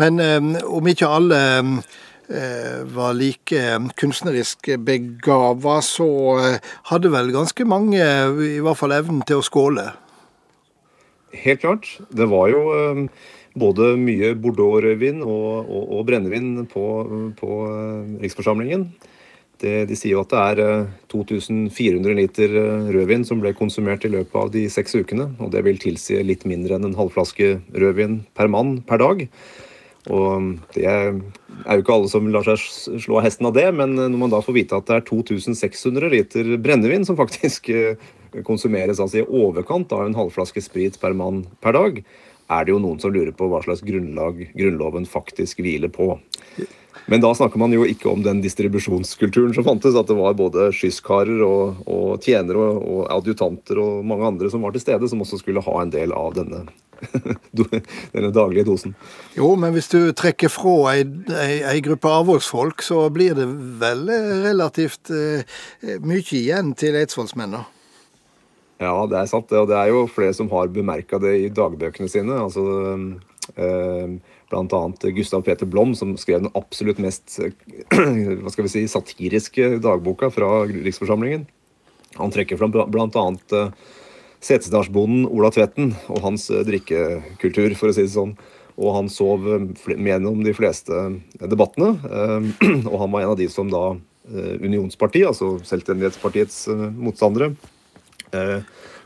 Men 0.00 0.20
um, 0.20 0.54
om 0.78 0.88
ikke 0.88 1.10
alle 1.10 1.40
um, 1.60 1.76
var 2.94 3.12
like 3.18 3.64
kunstnerisk 4.00 4.70
begava, 4.86 5.80
så 5.84 6.08
uh, 6.38 6.72
hadde 6.88 7.12
vel 7.12 7.32
ganske 7.34 7.66
mange 7.68 8.00
i 8.00 8.62
hvert 8.62 8.80
fall 8.80 8.96
evnen 8.96 9.20
til 9.28 9.42
å 9.42 9.46
skåle? 9.46 9.90
Helt 11.32 11.62
klart. 11.64 11.88
Det 12.12 12.28
var 12.28 12.50
jo 12.52 12.62
både 13.58 13.94
mye 14.00 14.32
Bordeaux-rødvin 14.40 15.22
og, 15.24 15.48
og, 15.68 15.82
og, 15.82 16.04
brennevin 16.08 16.66
på, 16.68 16.84
på 17.36 17.56
Riksforsamlingen. 18.22 18.86
Det, 19.62 19.74
de 19.86 19.96
sier 19.96 20.16
jo 20.16 20.22
at 20.24 20.32
det 20.32 20.42
er 20.42 20.86
2400 21.12 22.16
liter 22.18 22.54
rødvin 22.92 23.24
som 23.28 23.42
ble 23.42 23.52
konsumert 23.54 24.04
i 24.04 24.10
løpet 24.12 24.38
av 24.40 24.50
de 24.54 24.64
seks 24.72 24.96
ukene. 24.98 25.28
Og 25.38 25.52
det 25.54 25.62
vil 25.68 25.80
tilsi 25.80 26.18
litt 26.24 26.46
mindre 26.48 26.76
enn 26.76 26.88
en 26.88 26.98
halvflaske 26.98 27.54
rødvin 27.76 28.22
per 28.36 28.50
mann 28.52 28.80
per 28.88 29.00
dag. 29.04 29.22
Og 30.10 30.56
det 30.74 30.86
er 30.88 31.12
jo 31.12 31.82
ikke 31.84 31.94
alle 31.94 32.10
som 32.10 32.26
lar 32.34 32.46
seg 32.46 32.98
slå 33.04 33.20
av 33.20 33.26
hesten 33.28 33.46
av 33.46 33.54
det, 33.54 33.68
men 33.76 33.94
når 33.94 34.18
man 34.18 34.32
da 34.32 34.40
får 34.42 34.56
vite 34.56 34.80
at 34.80 34.88
det 34.88 34.98
er 34.98 35.06
2600 35.06 36.10
liter 36.10 36.50
brennevin 36.62 37.06
som 37.06 37.18
faktisk 37.18 37.70
eh, 37.70 38.10
konsumeres, 38.46 38.98
altså 38.98 39.20
i 39.20 39.26
overkant 39.28 39.92
av 39.94 40.08
en 40.08 40.18
halvflaske 40.18 40.64
sprit 40.64 40.98
per 40.98 41.14
mann 41.14 41.44
per 41.62 41.78
dag, 41.78 42.02
er 42.52 42.66
det 42.66 42.74
jo 42.74 42.82
noen 42.82 42.98
som 43.00 43.14
lurer 43.14 43.32
på 43.36 43.46
hva 43.48 43.62
slags 43.64 43.84
grunnlag 43.86 44.42
Grunnloven 44.58 45.06
faktisk 45.08 45.62
hviler 45.62 45.92
på. 45.92 46.16
Men 47.10 47.22
da 47.22 47.32
snakker 47.34 47.58
man 47.58 47.72
jo 47.74 47.86
ikke 47.88 48.10
om 48.10 48.22
den 48.22 48.42
distribusjonskulturen 48.44 49.54
som 49.56 49.66
fantes, 49.66 49.96
at 49.98 50.10
det 50.10 50.18
var 50.18 50.36
både 50.38 50.68
skyskarer 50.76 51.42
og, 51.46 51.82
og 51.86 52.22
tjenere 52.22 52.60
og, 52.74 52.82
og 52.82 53.02
adjutanter 53.16 53.80
og 53.82 54.06
mange 54.06 54.28
andre 54.28 54.50
som 54.52 54.66
var 54.66 54.74
til 54.74 54.84
stede, 54.84 55.08
som 55.10 55.22
også 55.24 55.40
skulle 55.40 55.64
ha 55.64 55.78
en 55.80 55.94
del 55.94 56.14
av 56.14 56.34
denne 56.36 56.66
denne 58.12 58.32
daglige 58.34 58.66
dosen. 58.68 58.96
Jo, 59.36 59.52
men 59.58 59.74
hvis 59.76 59.90
du 59.92 60.00
trekker 60.16 60.52
fra 60.52 60.94
ei, 60.94 61.04
ei, 61.34 61.60
ei 61.74 61.84
gruppe 61.84 62.10
avholdsfolk, 62.10 62.84
så 62.84 63.04
blir 63.14 63.36
det 63.38 63.46
vel 63.82 64.06
relativt 64.46 65.12
eh, 65.14 65.46
mye 66.02 66.24
igjen 66.24 66.74
til 66.78 66.98
eidsvollsmennene? 67.00 67.64
Ja, 68.82 68.94
det 69.06 69.18
er 69.18 69.30
sant. 69.30 69.52
Og 69.54 69.70
det 69.70 69.78
er 69.78 69.92
jo 69.92 70.06
flere 70.10 70.34
som 70.34 70.50
har 70.52 70.72
bemerka 70.74 71.20
det 71.22 71.36
i 71.44 71.50
dagbøkene 71.54 72.10
sine. 72.10 72.38
altså 72.42 72.64
eh, 73.54 74.18
Bl.a. 74.52 74.82
Gustav 75.16 75.44
Peter 75.46 75.66
Blom, 75.66 75.94
som 75.94 76.16
skrev 76.20 76.42
den 76.42 76.52
absolutt 76.58 77.00
mest 77.02 77.38
hva 78.42 78.52
skal 78.52 78.66
vi 78.66 78.72
si, 78.74 78.84
satiriske 78.90 79.76
dagboka 79.84 80.32
fra 80.34 80.64
Riksforsamlingen. 80.68 81.46
Han 82.18 82.32
trekker 82.34 82.58
fram 82.60 82.74
bl.a. 82.74 83.26
Setesdalsbonden 84.42 85.26
Ola 85.30 85.52
Tvetten 85.54 85.92
og 86.10 86.22
hans 86.24 86.48
eh, 86.50 86.64
drikkekultur, 86.66 87.76
for 87.78 87.90
å 87.90 87.96
si 87.96 88.06
det 88.06 88.14
sånn. 88.14 88.34
Og 88.80 88.96
han 88.96 89.10
sov 89.12 89.46
eh, 89.46 89.68
gjennom 89.94 90.42
de 90.42 90.54
fleste 90.56 90.96
eh, 90.96 91.46
debattene. 91.46 91.94
Og 92.90 92.96
han 92.98 93.12
var 93.12 93.22
en 93.22 93.34
av 93.34 93.38
de 93.40 93.48
som 93.52 93.70
da 93.72 93.92
Unionspartiet, 94.32 95.26
altså 95.26 95.56
Selvstendighetspartiets 95.66 96.68
motstandere, 96.94 97.48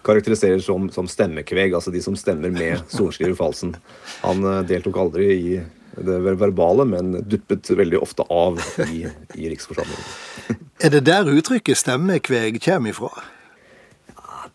karakteriserer 0.05 0.61
som, 0.63 0.91
som 0.93 1.09
stemmekveg, 1.09 1.73
altså 1.75 1.91
de 1.91 2.03
som 2.05 2.19
stemmer 2.21 2.53
med 2.53 2.85
sorenskriver 2.93 3.33
Falsen. 3.39 3.73
Han 4.21 4.45
deltok 4.69 5.01
aldri 5.01 5.31
i 5.33 5.57
det 5.97 6.19
verbale, 6.21 6.85
men 6.93 7.17
duppet 7.25 7.73
veldig 7.81 8.03
ofte 8.05 8.29
av 8.29 8.61
i, 8.93 9.07
i 9.41 9.49
Riksforsamlingen. 9.49 10.61
Er 10.85 10.93
det 10.93 11.07
der 11.09 11.33
uttrykket 11.33 11.81
stemmekveg 11.81 12.61
kommer 12.61 12.93
ifra? 12.93 13.15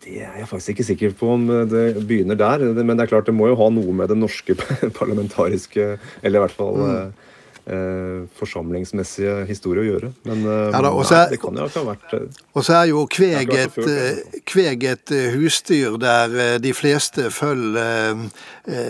Det 0.01 0.21
er 0.25 0.37
jeg 0.39 0.47
faktisk 0.49 0.73
ikke 0.73 0.85
sikker 0.85 1.11
på 1.17 1.33
om 1.35 1.43
det 1.69 1.83
begynner 2.09 2.37
der. 2.37 2.63
Men 2.73 2.95
det 2.95 3.05
er 3.05 3.11
klart 3.11 3.27
det 3.29 3.35
må 3.37 3.51
jo 3.51 3.57
ha 3.59 3.67
noe 3.73 3.93
med 3.93 4.09
det 4.09 4.17
norske 4.17 4.55
parlamentariske, 4.99 5.97
eller 6.23 6.39
i 6.39 6.41
hvert 6.41 6.55
fall 6.57 6.79
mm. 6.79 7.27
eh, 7.75 8.15
forsamlingsmessige 8.39 9.35
historie 9.49 9.83
å 9.83 9.89
gjøre. 9.91 10.09
Men 10.25 10.41
eh, 10.41 10.63
ja, 10.73 10.81
da, 10.81 10.93
nei, 10.95 11.19
det 11.35 11.39
kan 11.43 11.59
jo 11.59 11.67
ikke 11.69 11.83
ha 11.83 11.89
vært 11.91 12.15
eh, 12.17 12.39
Og 12.55 12.65
så 12.65 12.79
er 12.79 12.89
jo 12.89 13.03
kveg 13.13 13.53
et, 13.59 13.77
eh, 13.83 14.39
kveg 14.49 14.87
et 14.89 15.13
eh, 15.17 15.37
husdyr 15.37 15.99
der 16.01 16.57
de 16.63 16.73
fleste 16.73 17.29
følger 17.35 18.25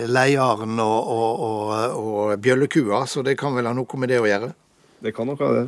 leiaren 0.08 0.80
og, 0.80 1.12
og, 1.12 1.44
og, 1.50 2.00
og 2.00 2.32
bjøllekua, 2.40 3.04
så 3.10 3.24
det 3.26 3.36
kan 3.40 3.52
vel 3.58 3.68
ha 3.68 3.74
noe 3.76 4.00
med 4.00 4.14
det 4.14 4.22
å 4.22 4.28
gjøre? 4.30 4.54
Det 5.02 5.12
kan 5.12 5.28
nok 5.28 5.44
ha 5.44 5.50
det. 5.58 5.66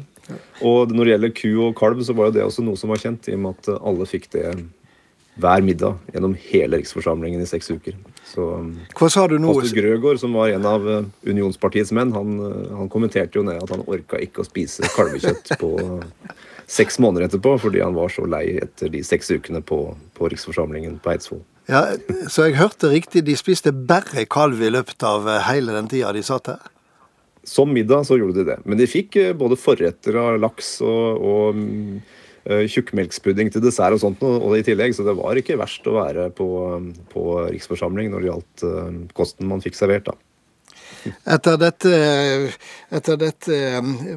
Og 0.64 0.92
når 0.94 1.04
det 1.04 1.12
gjelder 1.12 1.32
ku 1.36 1.50
og 1.66 1.76
kalv, 1.76 2.00
så 2.06 2.16
var 2.16 2.30
jo 2.30 2.36
det 2.38 2.44
også 2.46 2.64
noe 2.64 2.80
som 2.80 2.88
var 2.92 3.02
kjent, 3.02 3.28
i 3.28 3.36
og 3.36 3.44
med 3.44 3.60
at 3.60 3.74
alle 3.76 4.08
fikk 4.08 4.30
det 4.32 4.46
hver 5.34 5.62
middag 5.66 5.98
gjennom 6.12 6.36
hele 6.38 6.78
riksforsamlingen 6.78 7.42
i 7.42 7.46
seks 7.46 7.70
uker. 7.70 7.96
Så 8.26 8.46
Hva 8.94 9.08
sa 9.10 9.26
du 9.28 9.36
nå? 9.42 9.54
Pastor 9.56 9.80
Grøgaard, 9.80 10.20
som 10.22 10.36
var 10.38 10.52
en 10.54 10.66
av 10.68 10.86
eh, 10.90 11.06
unionspartiets 11.26 11.92
menn, 11.96 12.12
han, 12.14 12.36
eh, 12.38 12.74
han 12.78 12.90
kommenterte 12.92 13.40
jo 13.40 13.44
ned 13.46 13.62
at 13.62 13.72
han 13.74 13.82
orka 13.90 14.20
ikke 14.22 14.44
å 14.44 14.46
spise 14.46 14.86
kalvekjøtt 14.94 15.56
på 15.60 15.72
seks 16.70 17.00
måneder 17.02 17.28
etterpå, 17.28 17.56
fordi 17.60 17.82
han 17.82 17.96
var 17.96 18.12
så 18.14 18.24
lei 18.30 18.60
etter 18.62 18.92
de 18.92 19.02
seks 19.04 19.32
ukene 19.34 19.60
på, 19.60 19.80
på 20.16 20.30
riksforsamlingen 20.32 21.00
på 21.02 21.12
Eidsvoll. 21.12 21.42
Ja, 21.68 21.86
Så 22.28 22.46
jeg 22.46 22.58
hørte 22.60 22.92
riktig, 22.92 23.24
de 23.24 23.34
spiste 23.40 23.72
bare 23.72 24.26
kalv 24.30 24.62
i 24.62 24.70
løpet 24.72 25.02
av 25.04 25.28
hele 25.48 25.74
den 25.76 25.88
tida 25.90 26.12
de 26.12 26.22
satt 26.24 26.52
her? 26.52 26.70
Som 27.44 27.74
middag 27.76 28.06
så 28.08 28.16
gjorde 28.16 28.40
de 28.40 28.50
det. 28.52 28.58
Men 28.64 28.80
de 28.80 28.88
fikk 28.88 29.18
både 29.36 29.58
forretter 29.60 30.16
av 30.16 30.38
laks 30.40 30.78
og, 30.84 31.24
og 31.24 31.58
Eh, 31.58 32.23
tjukkmelkspudding 32.44 33.48
til 33.52 33.64
dessert 33.64 33.96
og 33.96 34.02
sånt 34.02 34.22
og 34.26 34.52
i 34.58 34.64
tillegg, 34.66 34.92
så 34.96 35.06
det 35.06 35.16
var 35.16 35.38
ikke 35.40 35.56
verst 35.60 35.86
å 35.88 35.96
være 35.96 36.28
på, 36.36 36.46
på 37.12 37.24
riksforsamling 37.48 38.12
når 38.12 38.20
det 38.20 38.30
gjaldt 38.30 38.64
eh, 38.68 38.98
kosten 39.16 39.48
man 39.48 39.64
fikk 39.64 39.78
servert. 39.78 40.10
da. 40.10 40.16
Etter 41.36 41.58
dette, 41.60 41.94
etter 42.92 43.18
dette 43.20 43.56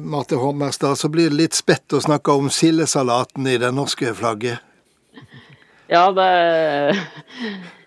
Marte 0.04 0.36
Hommerstad, 0.40 0.96
så 1.00 1.10
blir 1.12 1.32
det 1.32 1.40
litt 1.40 1.56
spett 1.56 1.96
å 1.96 2.02
snakke 2.04 2.36
om 2.36 2.52
sildesalaten 2.52 3.48
i 3.48 3.58
det 3.60 3.72
norske 3.76 4.12
flagget? 4.16 4.64
Ja, 5.88 6.08
det, 6.12 6.28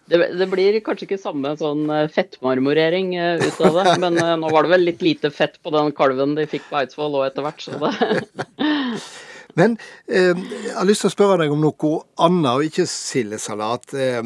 det, 0.09 0.21
det, 0.37 0.47
blir 0.49 0.77
kanskje 0.85 1.05
ikke 1.05 1.21
samme 1.21 1.53
sånn 1.57 1.85
fettmarmorering 2.13 3.13
ut 3.41 3.59
av 3.61 3.77
det. 3.77 3.97
Men 4.05 4.21
nå 4.41 4.53
var 4.53 4.65
det 4.65 4.73
vel 4.73 4.87
litt 4.89 5.05
lite 5.05 5.33
fett 5.33 5.61
på 5.61 5.73
den 5.73 5.93
kalven 5.97 6.37
de 6.37 6.49
fikk 6.49 6.69
på 6.69 6.81
Eidsvoll 6.81 7.21
òg 7.21 7.29
etter 7.29 7.45
hvert, 7.45 7.61
så 7.61 7.77
det 7.77 7.91
Men 9.59 9.77
eh, 10.07 10.31
jeg 10.37 10.75
har 10.75 10.87
lyst 10.87 11.05
til 11.05 11.11
å 11.11 11.15
spørre 11.15 11.41
deg 11.43 11.53
om 11.53 11.61
noe 11.63 11.93
annet, 12.21 12.51
og 12.53 12.67
ikke 12.67 12.87
sildesalat. 12.89 13.93
Eh, 13.93 14.21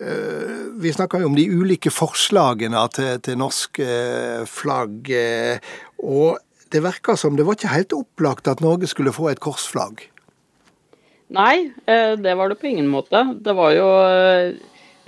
eh, 0.00 0.60
vi 0.82 0.92
snakker 0.94 1.22
jo 1.22 1.30
om 1.30 1.38
de 1.38 1.48
ulike 1.48 1.92
forslagene 1.94 2.84
til, 2.96 3.16
til 3.24 3.40
norsk 3.40 3.82
eh, 3.84 4.44
flagg. 4.48 5.10
Eh, 5.10 5.74
og 6.04 6.38
det 6.72 6.84
virker 6.84 7.18
som 7.18 7.36
det 7.38 7.48
var 7.48 7.58
ikke 7.58 7.74
helt 7.74 7.96
opplagt 7.96 8.50
at 8.50 8.64
Norge 8.64 8.90
skulle 8.90 9.14
få 9.14 9.30
et 9.32 9.42
korsflagg? 9.44 10.04
Nei, 11.34 11.70
eh, 11.88 12.16
det 12.20 12.34
var 12.36 12.50
det 12.50 12.60
på 12.60 12.70
ingen 12.72 12.90
måte. 12.92 13.24
Det 13.44 13.56
var 13.56 13.76
jo 13.76 13.92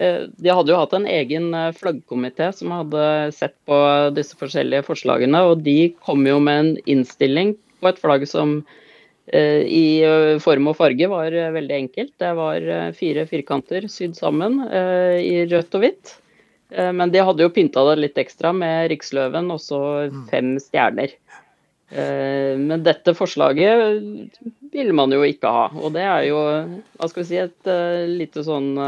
de 0.00 0.48
hadde 0.48 0.72
jo 0.72 0.78
hatt 0.80 0.94
en 0.96 1.04
egen 1.04 1.50
flaggkomité 1.76 2.46
som 2.56 2.70
hadde 2.72 3.02
sett 3.36 3.52
på 3.68 3.76
disse 4.16 4.32
forskjellige 4.40 4.86
forslagene, 4.86 5.42
og 5.44 5.60
de 5.66 5.90
kom 6.00 6.24
jo 6.24 6.38
med 6.40 6.60
en 6.62 6.70
innstilling 6.88 7.50
på 7.84 7.90
et 7.90 8.00
flagg 8.00 8.24
som 8.30 8.62
i 9.32 10.02
eh, 10.02 10.38
form 10.42 10.70
og 10.72 10.76
farge 10.78 11.06
var 11.10 11.32
eh, 11.32 11.52
veldig 11.54 11.76
enkelt. 11.76 12.14
Det 12.18 12.32
var 12.38 12.66
fire 12.96 13.26
firkanter 13.30 13.86
sydd 13.90 14.16
sammen 14.18 14.62
i 14.66 15.44
rødt 15.50 15.76
og 15.78 15.84
hvitt. 15.84 16.16
Men 16.70 17.10
de 17.10 17.22
hadde 17.26 17.42
jo 17.42 17.50
pynta 17.50 17.82
det 17.88 17.96
litt 17.98 18.18
ekstra 18.22 18.52
med 18.54 18.92
riksløven 18.92 19.48
og 19.50 19.58
så 19.58 19.80
mm. 20.06 20.20
fem 20.30 20.52
stjerner. 20.62 21.16
Men 21.90 22.84
dette 22.86 23.16
forslaget 23.18 24.36
ville 24.70 24.94
man 24.94 25.10
jo 25.10 25.24
ikke 25.26 25.50
ha. 25.50 25.64
Og 25.74 25.90
det 25.96 26.04
er 26.06 26.28
jo 26.28 26.38
hva 26.38 27.08
skal 27.10 27.24
vi 27.24 27.26
si, 27.26 27.40
et 27.42 27.72
lite 28.06 28.46
sånn 28.46 28.78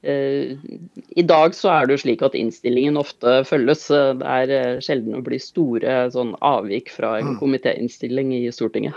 I 0.00 1.26
dag 1.28 1.52
så 1.60 1.74
er 1.74 1.84
det 1.84 1.98
jo 1.98 2.04
slik 2.06 2.24
at 2.24 2.40
innstillingen 2.40 2.96
ofte 2.96 3.42
følges. 3.44 3.84
Det 3.92 4.32
er 4.40 4.80
sjelden 4.80 5.20
å 5.20 5.24
bli 5.28 5.36
store 5.44 6.06
sånn 6.16 6.32
avvik 6.40 6.88
fra 6.96 7.18
en 7.20 7.34
mm. 7.34 7.40
komitéinnstilling 7.44 8.32
i 8.40 8.46
Stortinget. 8.48 8.96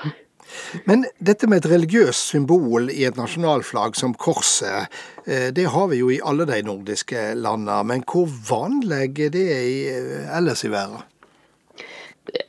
Men 0.88 1.06
dette 1.24 1.50
med 1.50 1.62
et 1.62 1.72
religiøst 1.74 2.32
symbol 2.34 2.90
i 2.94 3.06
et 3.08 3.20
nasjonalflagg 3.20 3.98
som 4.00 4.16
korset, 4.18 4.92
eh, 5.26 5.50
det 5.56 5.68
har 5.74 5.92
vi 5.92 6.02
jo 6.02 6.12
i 6.14 6.22
alle 6.24 6.48
de 6.50 6.62
nordiske 6.68 7.32
landene. 7.40 7.82
Men 7.88 8.06
hvor 8.08 8.28
vanlig 8.50 9.28
er 9.28 9.34
det 9.34 9.48
eh, 9.52 10.38
ellers 10.38 10.66
i 10.66 10.74
verden? 10.74 11.04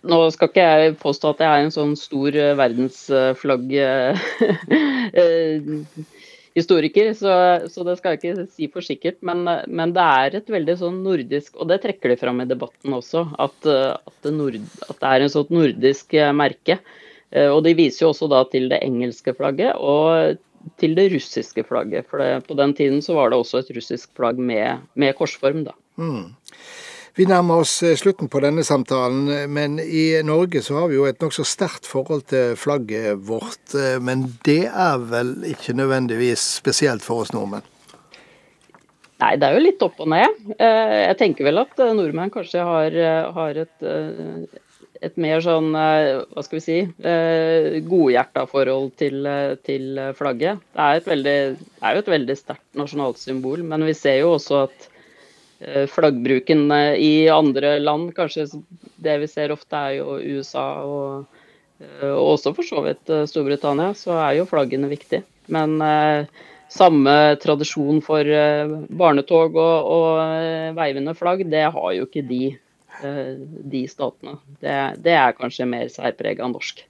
Nå 0.06 0.18
skal 0.30 0.50
ikke 0.50 0.64
jeg 0.68 0.97
påstå 1.00 1.32
at 1.32 1.40
jeg 1.42 1.50
er 1.50 1.66
en 1.66 1.75
sånn 1.75 1.94
stor 1.99 2.37
eh, 2.38 2.56
verdensflagg 2.59 3.73
historiker, 6.52 7.06
så, 7.16 7.35
så, 7.73 7.85
det 7.88 7.97
skal 7.99 8.12
jeg 8.12 8.21
ikke 8.21 8.47
si 8.52 8.68
for 8.71 8.85
sikkert. 8.85 9.18
Men, 9.25 9.47
men, 9.66 9.94
det 9.97 10.04
er 10.04 10.37
et 10.38 10.52
veldig 10.52 10.76
sånn 10.78 11.00
nordisk, 11.02 11.56
og 11.56 11.71
det 11.73 11.80
trekker 11.82 12.12
de 12.12 12.21
fram 12.21 12.44
i 12.44 12.50
debatten 12.50 12.94
også, 12.94 13.25
at, 13.40 13.56
at, 13.73 14.18
det, 14.23 14.35
nord, 14.37 14.61
at 14.87 14.99
det, 14.99 15.09
er 15.09 15.25
en 15.25 15.32
sånt 15.32 15.54
nordisk 15.54 16.12
merke. 16.37 16.78
Eh, 17.32 17.48
og 17.48 17.64
de 17.66 17.74
viser 17.76 18.06
jo 18.06 18.12
også 18.12 18.28
da 18.30 18.44
til 18.52 18.68
det 18.72 18.82
engelske 18.84 19.34
flagget 19.36 19.76
og 19.80 20.38
til 20.78 20.94
det 20.98 21.08
russiske 21.14 21.64
flagget. 21.66 22.06
For 22.10 22.22
det, 22.22 22.44
på 22.46 22.56
den 22.58 22.74
tiden 22.78 23.02
så 23.04 23.16
var 23.16 23.32
det 23.32 23.40
også 23.40 23.62
et 23.62 23.74
russisk 23.76 24.12
flagg 24.18 24.38
med, 24.38 24.84
med 24.94 25.16
korsform, 25.18 25.64
da. 25.68 25.76
Mm. 26.00 26.32
Vi 27.16 27.26
nærmer 27.28 27.60
oss 27.64 27.74
eh, 27.84 27.96
slutten 27.98 28.30
på 28.32 28.40
denne 28.44 28.64
samtalen, 28.64 29.26
men 29.52 29.76
i 29.82 30.14
Norge 30.24 30.62
så 30.64 30.78
har 30.80 30.92
vi 30.92 30.96
jo 30.96 31.08
et 31.08 31.20
nokså 31.20 31.44
sterkt 31.48 31.88
forhold 31.88 32.24
til 32.32 32.56
flagget 32.56 33.20
vårt. 33.28 33.64
Eh, 33.76 33.98
men 34.00 34.28
det 34.48 34.64
er 34.68 35.02
vel 35.10 35.36
ikke 35.48 35.76
nødvendigvis 35.76 36.44
spesielt 36.60 37.04
for 37.04 37.24
oss 37.24 37.32
nordmenn? 37.36 37.64
Nei, 39.22 39.36
det 39.38 39.46
er 39.46 39.54
jo 39.54 39.62
litt 39.62 39.82
opp 39.86 40.00
og 40.02 40.08
ned. 40.10 40.40
Jeg 40.58 41.14
tenker 41.20 41.46
vel 41.46 41.60
at 41.60 41.78
nordmenn 41.94 42.32
kanskje 42.34 42.64
har, 42.66 42.96
har 43.36 43.60
et, 43.62 43.84
et, 45.02 45.16
mer 45.21 45.42
sånn, 45.44 45.73
hva 45.75 46.44
skal 46.44 46.59
vi 46.59 46.62
si, 46.64 46.78
godhjerta 47.88 48.47
forhold 48.50 48.92
til, 49.00 49.26
til, 49.66 49.99
flagget. 50.18 50.62
Det 50.73 50.87
er, 50.87 51.02
veldig, 51.06 51.37
det 51.59 51.82
er, 51.82 51.97
jo 51.97 52.04
et 52.04 52.12
veldig 52.14 52.37
sterkt 52.38 52.78
nasjonalt 52.78 53.21
symbol, 53.21 53.64
men 53.66 53.87
vi 53.88 53.97
ser 53.99 54.21
jo 54.23 54.37
også 54.37 54.64
at 54.68 54.88
flaggbruken 55.92 56.64
i 56.99 57.28
andre 57.30 57.76
land, 57.78 58.09
kanskje 58.16 58.49
det 59.02 59.18
vi 59.23 59.28
ser 59.30 59.54
ofte 59.54 59.78
er 59.78 60.00
jo 60.00 60.16
USA 60.18 60.64
og, 60.82 61.42
og 62.09 62.25
også 62.32 62.54
for 62.56 62.66
så 62.66 62.82
vidt 62.87 63.12
Storbritannia, 63.30 63.92
så 63.99 64.16
er 64.25 64.40
jo 64.40 64.49
flaggene 64.50 64.90
viktige. 64.90 65.23
Men 65.54 65.78
samme 66.73 67.14
tradisjon 67.42 68.00
for 68.04 68.26
eh, 68.26 68.71
barnetog 68.97 69.56
og, 69.61 69.90
og 69.97 70.21
eh, 70.23 70.73
veivende 70.76 71.14
flagg, 71.16 71.44
det 71.52 71.66
har 71.75 71.90
jo 71.97 72.06
ikke 72.09 72.25
de, 72.28 72.42
eh, 72.54 72.61
de 73.02 73.85
statene. 73.90 74.38
Det, 74.61 74.76
det, 75.04 75.14
er 75.18 75.37
kanskje 75.38 75.68
mer 75.68 75.90
særprega 75.92 76.49
norsk. 76.50 76.85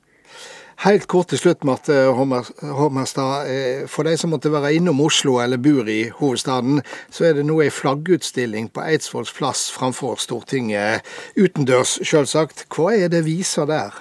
Helt 0.82 1.04
kort 1.06 1.28
til 1.30 1.38
slutt, 1.38 1.66
Marte 1.68 1.94
Hommerstad. 2.16 3.50
For 3.92 4.08
de 4.08 4.16
som 4.18 4.32
måtte 4.34 4.50
være 4.50 4.72
innom 4.78 5.02
Oslo 5.04 5.36
eller 5.42 5.60
bor 5.62 5.86
i 5.90 6.08
hovedstaden, 6.16 6.80
så 7.12 7.28
er 7.28 7.36
det 7.36 7.44
nå 7.46 7.60
ei 7.62 7.70
flaggutstilling 7.70 8.70
på 8.74 8.82
Eidsvolls 8.82 9.34
plass 9.36 9.68
framfor 9.74 10.18
Stortinget. 10.18 11.06
Utendørs, 11.38 12.00
selvsagt. 12.08 12.64
Hva 12.72 12.96
er 12.96 13.12
det 13.12 13.22
viser 13.28 13.68
der? 13.70 14.00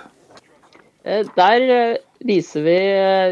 Der 1.04 1.68
viser 2.26 2.66
vi, 2.66 2.78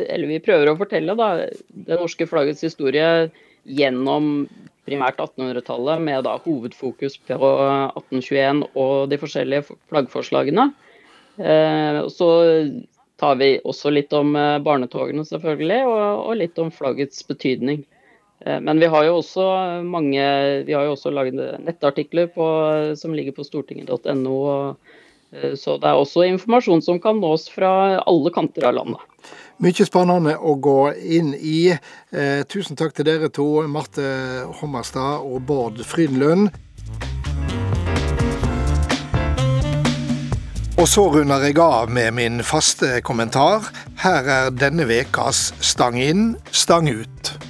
eller 0.09 0.29
vi 0.29 0.41
prøver 0.43 0.71
å 0.71 0.77
fortelle, 0.77 1.15
da, 1.17 1.49
det 1.69 1.99
norske 1.99 2.25
flaggets 2.29 2.65
historie 2.65 3.29
gjennom 3.69 4.47
primært 4.89 5.21
1800-tallet, 5.21 6.01
med 6.03 6.25
da 6.25 6.35
hovedfokus 6.43 7.19
på 7.29 7.37
1821 7.37 8.65
og 8.73 9.09
de 9.13 9.21
forskjellige 9.21 9.77
flaggforslagene. 9.91 10.71
Eh, 11.39 12.07
så 12.11 12.29
tar 13.19 13.35
vi 13.39 13.53
også 13.63 13.91
litt 13.93 14.13
om 14.15 14.35
eh, 14.35 14.57
barnetogene, 14.63 15.23
selvfølgelig, 15.27 15.79
og, 15.87 16.35
litt 16.39 16.59
om 16.59 16.71
flaggets 16.73 17.23
betydning. 17.27 17.83
Eh, 18.45 18.59
men 18.63 18.81
vi 18.81 18.89
har 18.91 19.07
jo 19.07 19.19
også 19.21 19.45
mange, 19.87 20.23
vi 20.67 20.75
har 20.75 20.87
jo 20.87 20.95
også 20.97 21.13
laget 21.15 21.39
nettartikler 21.63 22.31
på, 22.35 22.49
som 22.99 23.15
ligger 23.15 23.37
på 23.37 23.47
stortinget.no. 23.47 24.39
Så 25.29 25.75
det 25.77 25.85
er 25.85 25.93
også 25.93 26.23
informasjon 26.25 26.81
som 26.81 26.97
kan 27.01 27.19
nås 27.21 27.43
fra 27.53 27.99
alle 28.09 28.31
kanter 28.33 28.65
av 28.65 28.79
landet. 28.79 29.03
Mye 29.59 29.83
spennende 29.83 30.37
å 30.39 30.53
gå 30.55 30.93
inn 31.17 31.33
i. 31.35 31.67
Eh, 31.67 32.43
tusen 32.47 32.79
takk 32.79 32.93
til 32.95 33.09
dere 33.09 33.27
to, 33.27 33.47
Marte 33.67 34.45
Hommerstad 34.61 35.25
og 35.27 35.41
Bård 35.49 35.81
Frydenlund. 35.83 36.47
Og 40.79 40.87
så 40.87 41.03
runder 41.11 41.43
jeg 41.43 41.59
av 41.59 41.91
med 41.91 42.15
min 42.15 42.39
faste 42.39 43.01
kommentar. 43.03 43.67
Her 43.99 44.31
er 44.31 44.55
denne 44.55 44.87
ukas 44.87 45.49
Stang 45.59 45.99
inn, 45.99 46.37
stang 46.55 46.87
ut. 46.87 47.48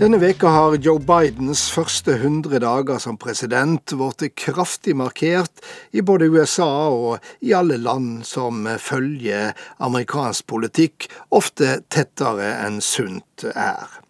Denne 0.00 0.16
veka 0.16 0.48
har 0.48 0.74
Joe 0.80 0.96
Bidens 1.04 1.66
første 1.68 2.14
100 2.14 2.62
dager 2.64 2.96
som 3.04 3.18
president 3.20 3.92
blitt 3.92 4.32
kraftig 4.40 4.94
markert 4.96 5.60
i 5.92 6.00
både 6.00 6.30
USA 6.32 6.70
og 6.88 7.26
i 7.44 7.52
alle 7.52 7.76
land 7.76 8.22
som 8.24 8.64
følger 8.80 9.52
amerikansk 9.76 10.46
politikk, 10.48 11.10
ofte 11.28 11.82
tettere 11.92 12.48
enn 12.62 12.80
sunt 12.80 13.44
er. 13.52 14.00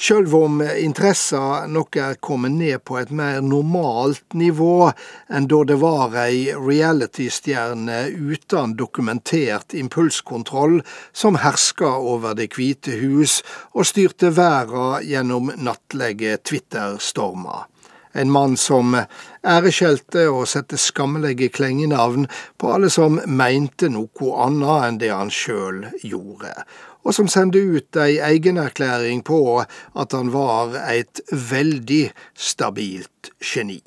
Sjøl 0.00 0.30
om 0.32 0.62
interessa 0.64 1.66
nok 1.68 1.96
er 2.00 2.14
kommet 2.24 2.54
ned 2.56 2.80
på 2.88 2.96
et 2.96 3.10
mer 3.12 3.42
normalt 3.44 4.32
nivå 4.32 4.86
enn 5.28 5.48
da 5.52 5.58
det 5.68 5.76
var 5.82 6.16
ei 6.22 6.54
reality-stjerne 6.56 7.98
uten 8.16 8.72
dokumentert 8.80 9.76
impulskontroll 9.76 10.78
som 11.12 11.36
herska 11.44 11.92
over 12.14 12.32
Det 12.38 12.48
hvite 12.56 12.96
hus 13.02 13.42
og 13.74 13.90
styrte 13.92 14.32
verda 14.40 15.02
gjennom 15.04 15.52
nattlige 15.60 16.38
Twitter-stormer. 16.48 17.68
En 18.16 18.32
mann 18.32 18.56
som 18.56 18.96
æreskjelte 18.96 20.30
og 20.32 20.48
sette 20.48 20.80
skammelige 20.80 21.52
klengenavn 21.52 22.24
på 22.58 22.72
alle 22.72 22.88
som 22.90 23.20
mente 23.28 23.92
noe 23.92 24.32
annet 24.46 24.86
enn 24.88 25.02
det 25.04 25.12
han 25.12 25.30
sjøl 25.30 25.84
gjorde 26.00 26.56
og 27.04 27.14
som 27.16 27.28
sendte 27.28 27.58
ut 27.58 27.96
ei 27.96 28.18
egenerklæring 28.20 29.24
på 29.24 29.40
at 29.62 30.12
han 30.16 30.32
var 30.34 30.76
et 30.90 31.22
veldig 31.32 32.10
stabilt 32.34 33.32
geni. 33.40 33.82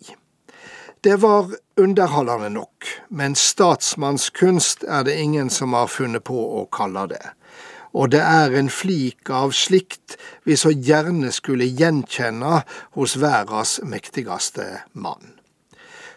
Det 1.03 1.21
var 1.21 1.51
underholdende 1.77 2.49
nok, 2.49 2.87
men 3.09 3.35
statsmannskunst 3.35 4.85
er 4.87 5.03
det 5.03 5.17
ingen 5.19 5.49
som 5.49 5.73
har 5.73 5.91
funnet 5.91 6.23
på 6.23 6.39
å 6.61 6.65
kalle 6.71 7.09
det. 7.11 7.25
Og 7.93 8.09
det 8.11 8.21
er 8.23 8.55
en 8.57 8.71
flik 8.73 9.29
av 9.29 9.51
slikt 9.53 10.15
vi 10.47 10.55
så 10.57 10.71
gjerne 10.71 11.29
skulle 11.35 11.67
gjenkjenne 11.67 12.63
hos 12.95 13.17
verdens 13.21 13.77
mektigste 13.83 14.65
mann. 14.93 15.35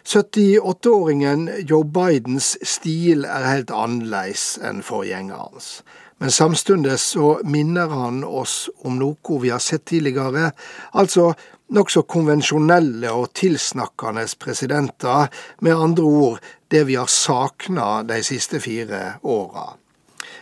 78-åringen 0.07 1.49
Joe 1.67 1.83
Bidens 1.83 2.53
stil 2.63 3.27
er 3.27 3.43
helt 3.43 3.73
annerledes 3.75 4.53
enn 4.63 4.79
forgjengerens. 4.87 5.81
Men 6.17 6.31
samtidig 6.31 6.99
så 6.99 7.39
minner 7.43 7.87
han 7.87 8.23
oss 8.23 8.69
om 8.81 8.97
noe 8.97 9.41
vi 9.41 9.51
har 9.53 9.61
sett 9.61 9.85
tidligere, 9.85 10.51
altså 10.91 11.33
nokså 11.73 12.03
konvensjonelle 12.09 13.11
og 13.13 13.33
tilsnakkende 13.37 14.25
presidenter, 14.39 15.27
med 15.61 15.75
andre 15.75 16.03
ord 16.03 16.39
det 16.71 16.87
vi 16.87 16.95
har 16.95 17.11
sakna 17.11 18.03
de 18.07 18.21
siste 18.25 18.59
fire 18.63 19.19
åra. 19.21 19.75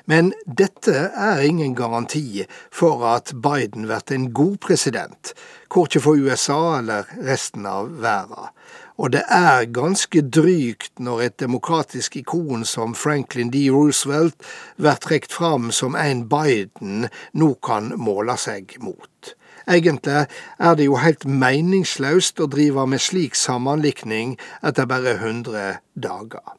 Men 0.06 0.32
dette 0.46 0.94
er 1.18 1.42
ingen 1.42 1.74
garanti 1.76 2.46
for 2.74 3.02
at 3.10 3.34
Biden 3.34 3.88
blir 3.90 4.14
en 4.14 4.32
god 4.34 4.60
president, 4.62 5.34
korkje 5.68 6.02
for 6.02 6.22
USA 6.22 6.78
eller 6.80 7.10
resten 7.26 7.66
av 7.66 7.90
verden. 8.02 8.52
Og 8.97 9.12
det 9.12 9.23
er 9.27 9.65
ganske 9.75 10.21
drygt 10.21 10.99
når 11.03 11.21
et 11.21 11.39
demokratisk 11.39 12.15
ikon 12.15 12.63
som 12.65 12.95
Franklin 12.95 13.51
D. 13.51 13.65
Roosevelt 13.71 14.38
blir 14.79 15.01
trukket 15.03 15.36
fram 15.36 15.71
som 15.75 15.97
en 15.99 16.23
Biden 16.31 17.10
nå 17.34 17.49
kan 17.60 17.91
måle 17.99 18.38
seg 18.39 18.77
mot. 18.79 19.36
Egentlig 19.67 20.27
er 20.60 20.75
det 20.77 20.86
jo 20.88 20.99
helt 21.01 21.25
meningsløst 21.25 22.39
å 22.39 22.47
drive 22.47 22.86
med 22.88 23.03
slik 23.03 23.36
sammenlikning 23.36 24.38
etter 24.63 24.88
bare 24.88 25.17
100 25.17 25.81
dager. 25.95 26.55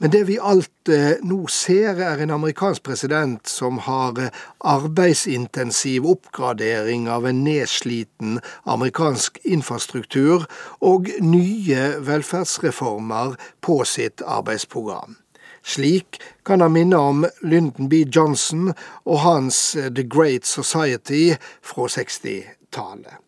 Men 0.00 0.10
det 0.10 0.22
vi 0.30 0.38
alt 0.40 0.88
eh, 0.88 1.18
nå 1.20 1.42
ser, 1.52 1.98
er 2.00 2.22
en 2.24 2.32
amerikansk 2.32 2.86
president 2.88 3.50
som 3.52 3.82
har 3.84 4.16
eh, 4.16 4.30
arbeidsintensiv 4.64 6.08
oppgradering 6.08 7.04
av 7.12 7.28
en 7.28 7.42
nedsliten 7.44 8.38
amerikansk 8.64 9.36
infrastruktur 9.44 10.48
og 10.80 11.12
nye 11.20 11.84
velferdsreformer 12.08 13.36
på 13.60 13.82
sitt 13.84 14.24
arbeidsprogram. 14.24 15.18
Slik 15.60 16.16
kan 16.48 16.64
han 16.64 16.72
minne 16.72 16.96
om 16.96 17.26
Lyndon 17.44 17.92
B. 17.92 18.06
Johnson 18.08 18.72
og 19.04 19.18
hans 19.20 19.76
eh, 19.76 19.92
The 19.92 20.08
Great 20.08 20.48
Society 20.48 21.34
fra 21.60 21.92
60-tallet. 21.92 23.20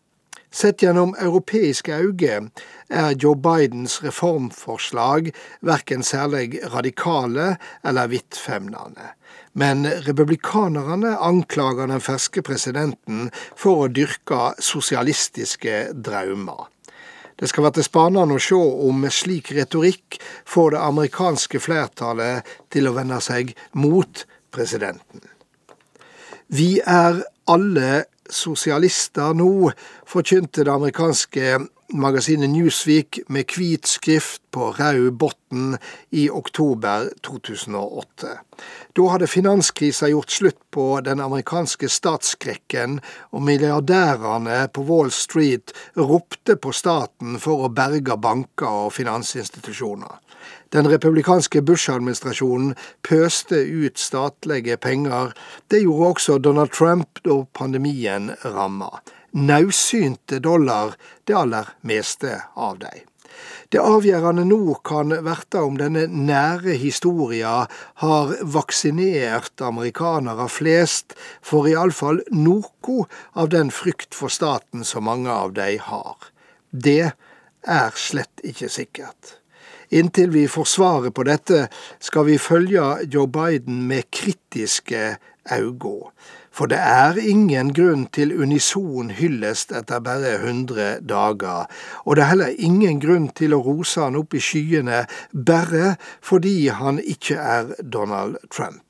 Sett 0.53 0.83
gjennom 0.83 1.15
europeiske 1.17 1.95
øyne 1.97 2.51
er 2.89 3.15
Joe 3.17 3.35
Bidens 3.35 4.03
reformforslag 4.03 5.31
verken 5.65 6.03
særlig 6.05 6.59
radikale 6.73 7.55
eller 7.83 8.07
vidtfemnende. 8.07 9.07
Men 9.53 9.87
republikanerne 10.07 11.15
anklager 11.17 11.89
den 11.89 12.01
ferske 12.01 12.45
presidenten 12.45 13.31
for 13.57 13.85
å 13.85 13.89
dyrke 13.89 14.53
sosialistiske 14.61 15.87
drømmer. 16.05 16.69
Det 17.39 17.49
skal 17.49 17.71
bli 17.71 17.83
spennende 17.85 18.37
å 18.37 18.45
se 18.45 18.61
om 18.87 19.09
slik 19.09 19.51
retorikk 19.57 20.21
får 20.45 20.75
det 20.75 20.85
amerikanske 20.85 21.65
flertallet 21.65 22.45
til 22.69 22.87
å 22.87 22.93
vende 22.93 23.17
seg 23.25 23.55
mot 23.73 24.25
presidenten. 24.53 25.25
Vi 26.53 26.77
er 26.85 27.23
alle 27.49 28.03
sosialister 28.33 29.33
nå, 29.37 29.71
forkynte 30.09 30.65
det 30.65 30.73
amerikanske 30.73 31.59
magasinet 31.93 32.49
Newsweek 32.49 33.19
med 33.27 33.53
hvit 33.55 33.87
skrift 33.87 34.41
på 34.51 34.71
rød 34.77 35.11
bunn 35.19 35.77
i 36.11 36.29
oktober 36.29 37.09
2008. 37.25 38.33
Da 38.93 39.05
hadde 39.09 39.29
finanskrisa 39.29 40.09
gjort 40.11 40.31
slutt 40.31 40.59
på 40.73 40.87
den 41.05 41.21
amerikanske 41.21 41.89
statsskrekken, 41.89 42.99
og 43.31 43.45
milliardærene 43.45 44.67
på 44.73 44.85
Wall 44.89 45.11
Street 45.11 45.73
ropte 45.97 46.55
på 46.55 46.73
staten 46.73 47.39
for 47.41 47.65
å 47.65 47.71
berge 47.73 48.17
banker 48.17 48.85
og 48.87 48.93
finansinstitusjoner. 48.97 50.19
Den 50.73 50.89
republikanske 50.89 51.61
Bush-administrasjonen 51.61 52.73
pøste 53.05 53.61
ut 53.61 53.99
statlige 54.01 54.77
penger. 54.81 55.33
Det 55.69 55.83
gjorde 55.83 56.13
også 56.15 56.37
Donald 56.41 56.73
Trump 56.73 57.21
da 57.25 57.43
pandemien 57.53 58.31
ramma. 58.43 58.89
Naudsynte 59.33 60.39
dollar, 60.39 60.93
det 61.23 61.33
aller 61.33 61.73
meste 61.81 62.35
av 62.53 62.77
dei. 62.79 63.03
Det 63.73 63.81
avgjørende 63.81 64.43
nå 64.45 64.75
kan 64.85 65.09
verte 65.25 65.63
om 65.65 65.79
denne 65.79 66.03
nære 66.05 66.75
historia 66.77 67.53
har 68.03 68.33
vaksinert 68.55 69.63
amerikanere 69.65 70.45
flest 70.53 71.15
for 71.41 71.65
iallfall 71.71 72.21
noe 72.29 72.99
av 73.33 73.49
den 73.49 73.73
frykt 73.73 74.13
for 74.13 74.29
staten 74.29 74.85
som 74.85 75.09
mange 75.09 75.33
av 75.33 75.55
de 75.57 75.79
har. 75.81 76.29
Det 76.69 77.13
er 77.65 77.97
slett 77.97 78.45
ikke 78.45 78.69
sikkert. 78.69 79.39
Inntil 79.89 80.29
vi 80.33 80.45
får 80.49 80.69
svaret 80.69 81.13
på 81.17 81.25
dette, 81.25 81.67
skal 81.97 82.29
vi 82.29 82.37
følge 82.41 82.85
Joe 83.09 83.25
Biden 83.29 83.87
med 83.89 84.09
kritiske 84.13 85.17
øyne. 85.49 86.12
For 86.53 86.69
det 86.69 86.77
er 86.77 87.17
ingen 87.17 87.73
grunn 87.73 88.05
til 88.13 88.33
unison 88.37 89.09
hyllest 89.17 89.73
etter 89.73 90.03
bare 90.05 90.35
100 90.37 91.01
dager, 91.09 91.65
og 92.05 92.15
det 92.15 92.23
er 92.23 92.31
heller 92.35 92.55
ingen 92.69 93.01
grunn 93.01 93.29
til 93.33 93.57
å 93.57 93.63
rose 93.65 94.05
han 94.05 94.19
opp 94.19 94.37
i 94.37 94.43
skyene 94.43 95.03
bare 95.33 95.95
fordi 96.21 96.57
han 96.69 97.01
ikke 97.01 97.41
er 97.41 97.73
Donald 97.81 98.37
Trump 98.53 98.83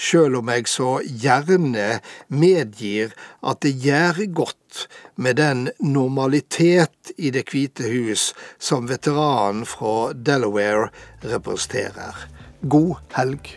sjøl 0.00 0.38
om 0.38 0.50
jeg 0.52 0.68
så 0.70 0.90
gjerne 1.04 2.00
medgir 2.32 3.14
at 3.46 3.60
det 3.64 3.74
gjør 3.84 4.22
godt 4.40 4.86
med 5.20 5.40
den 5.40 5.68
normalitet 5.80 7.12
i 7.18 7.32
Det 7.34 7.46
hvite 7.50 7.90
hus 7.90 8.30
som 8.58 8.88
veteranen 8.88 9.66
fra 9.68 10.12
Delaware 10.14 10.88
representerer. 11.24 12.26
God 12.62 12.96
helg. 13.16 13.56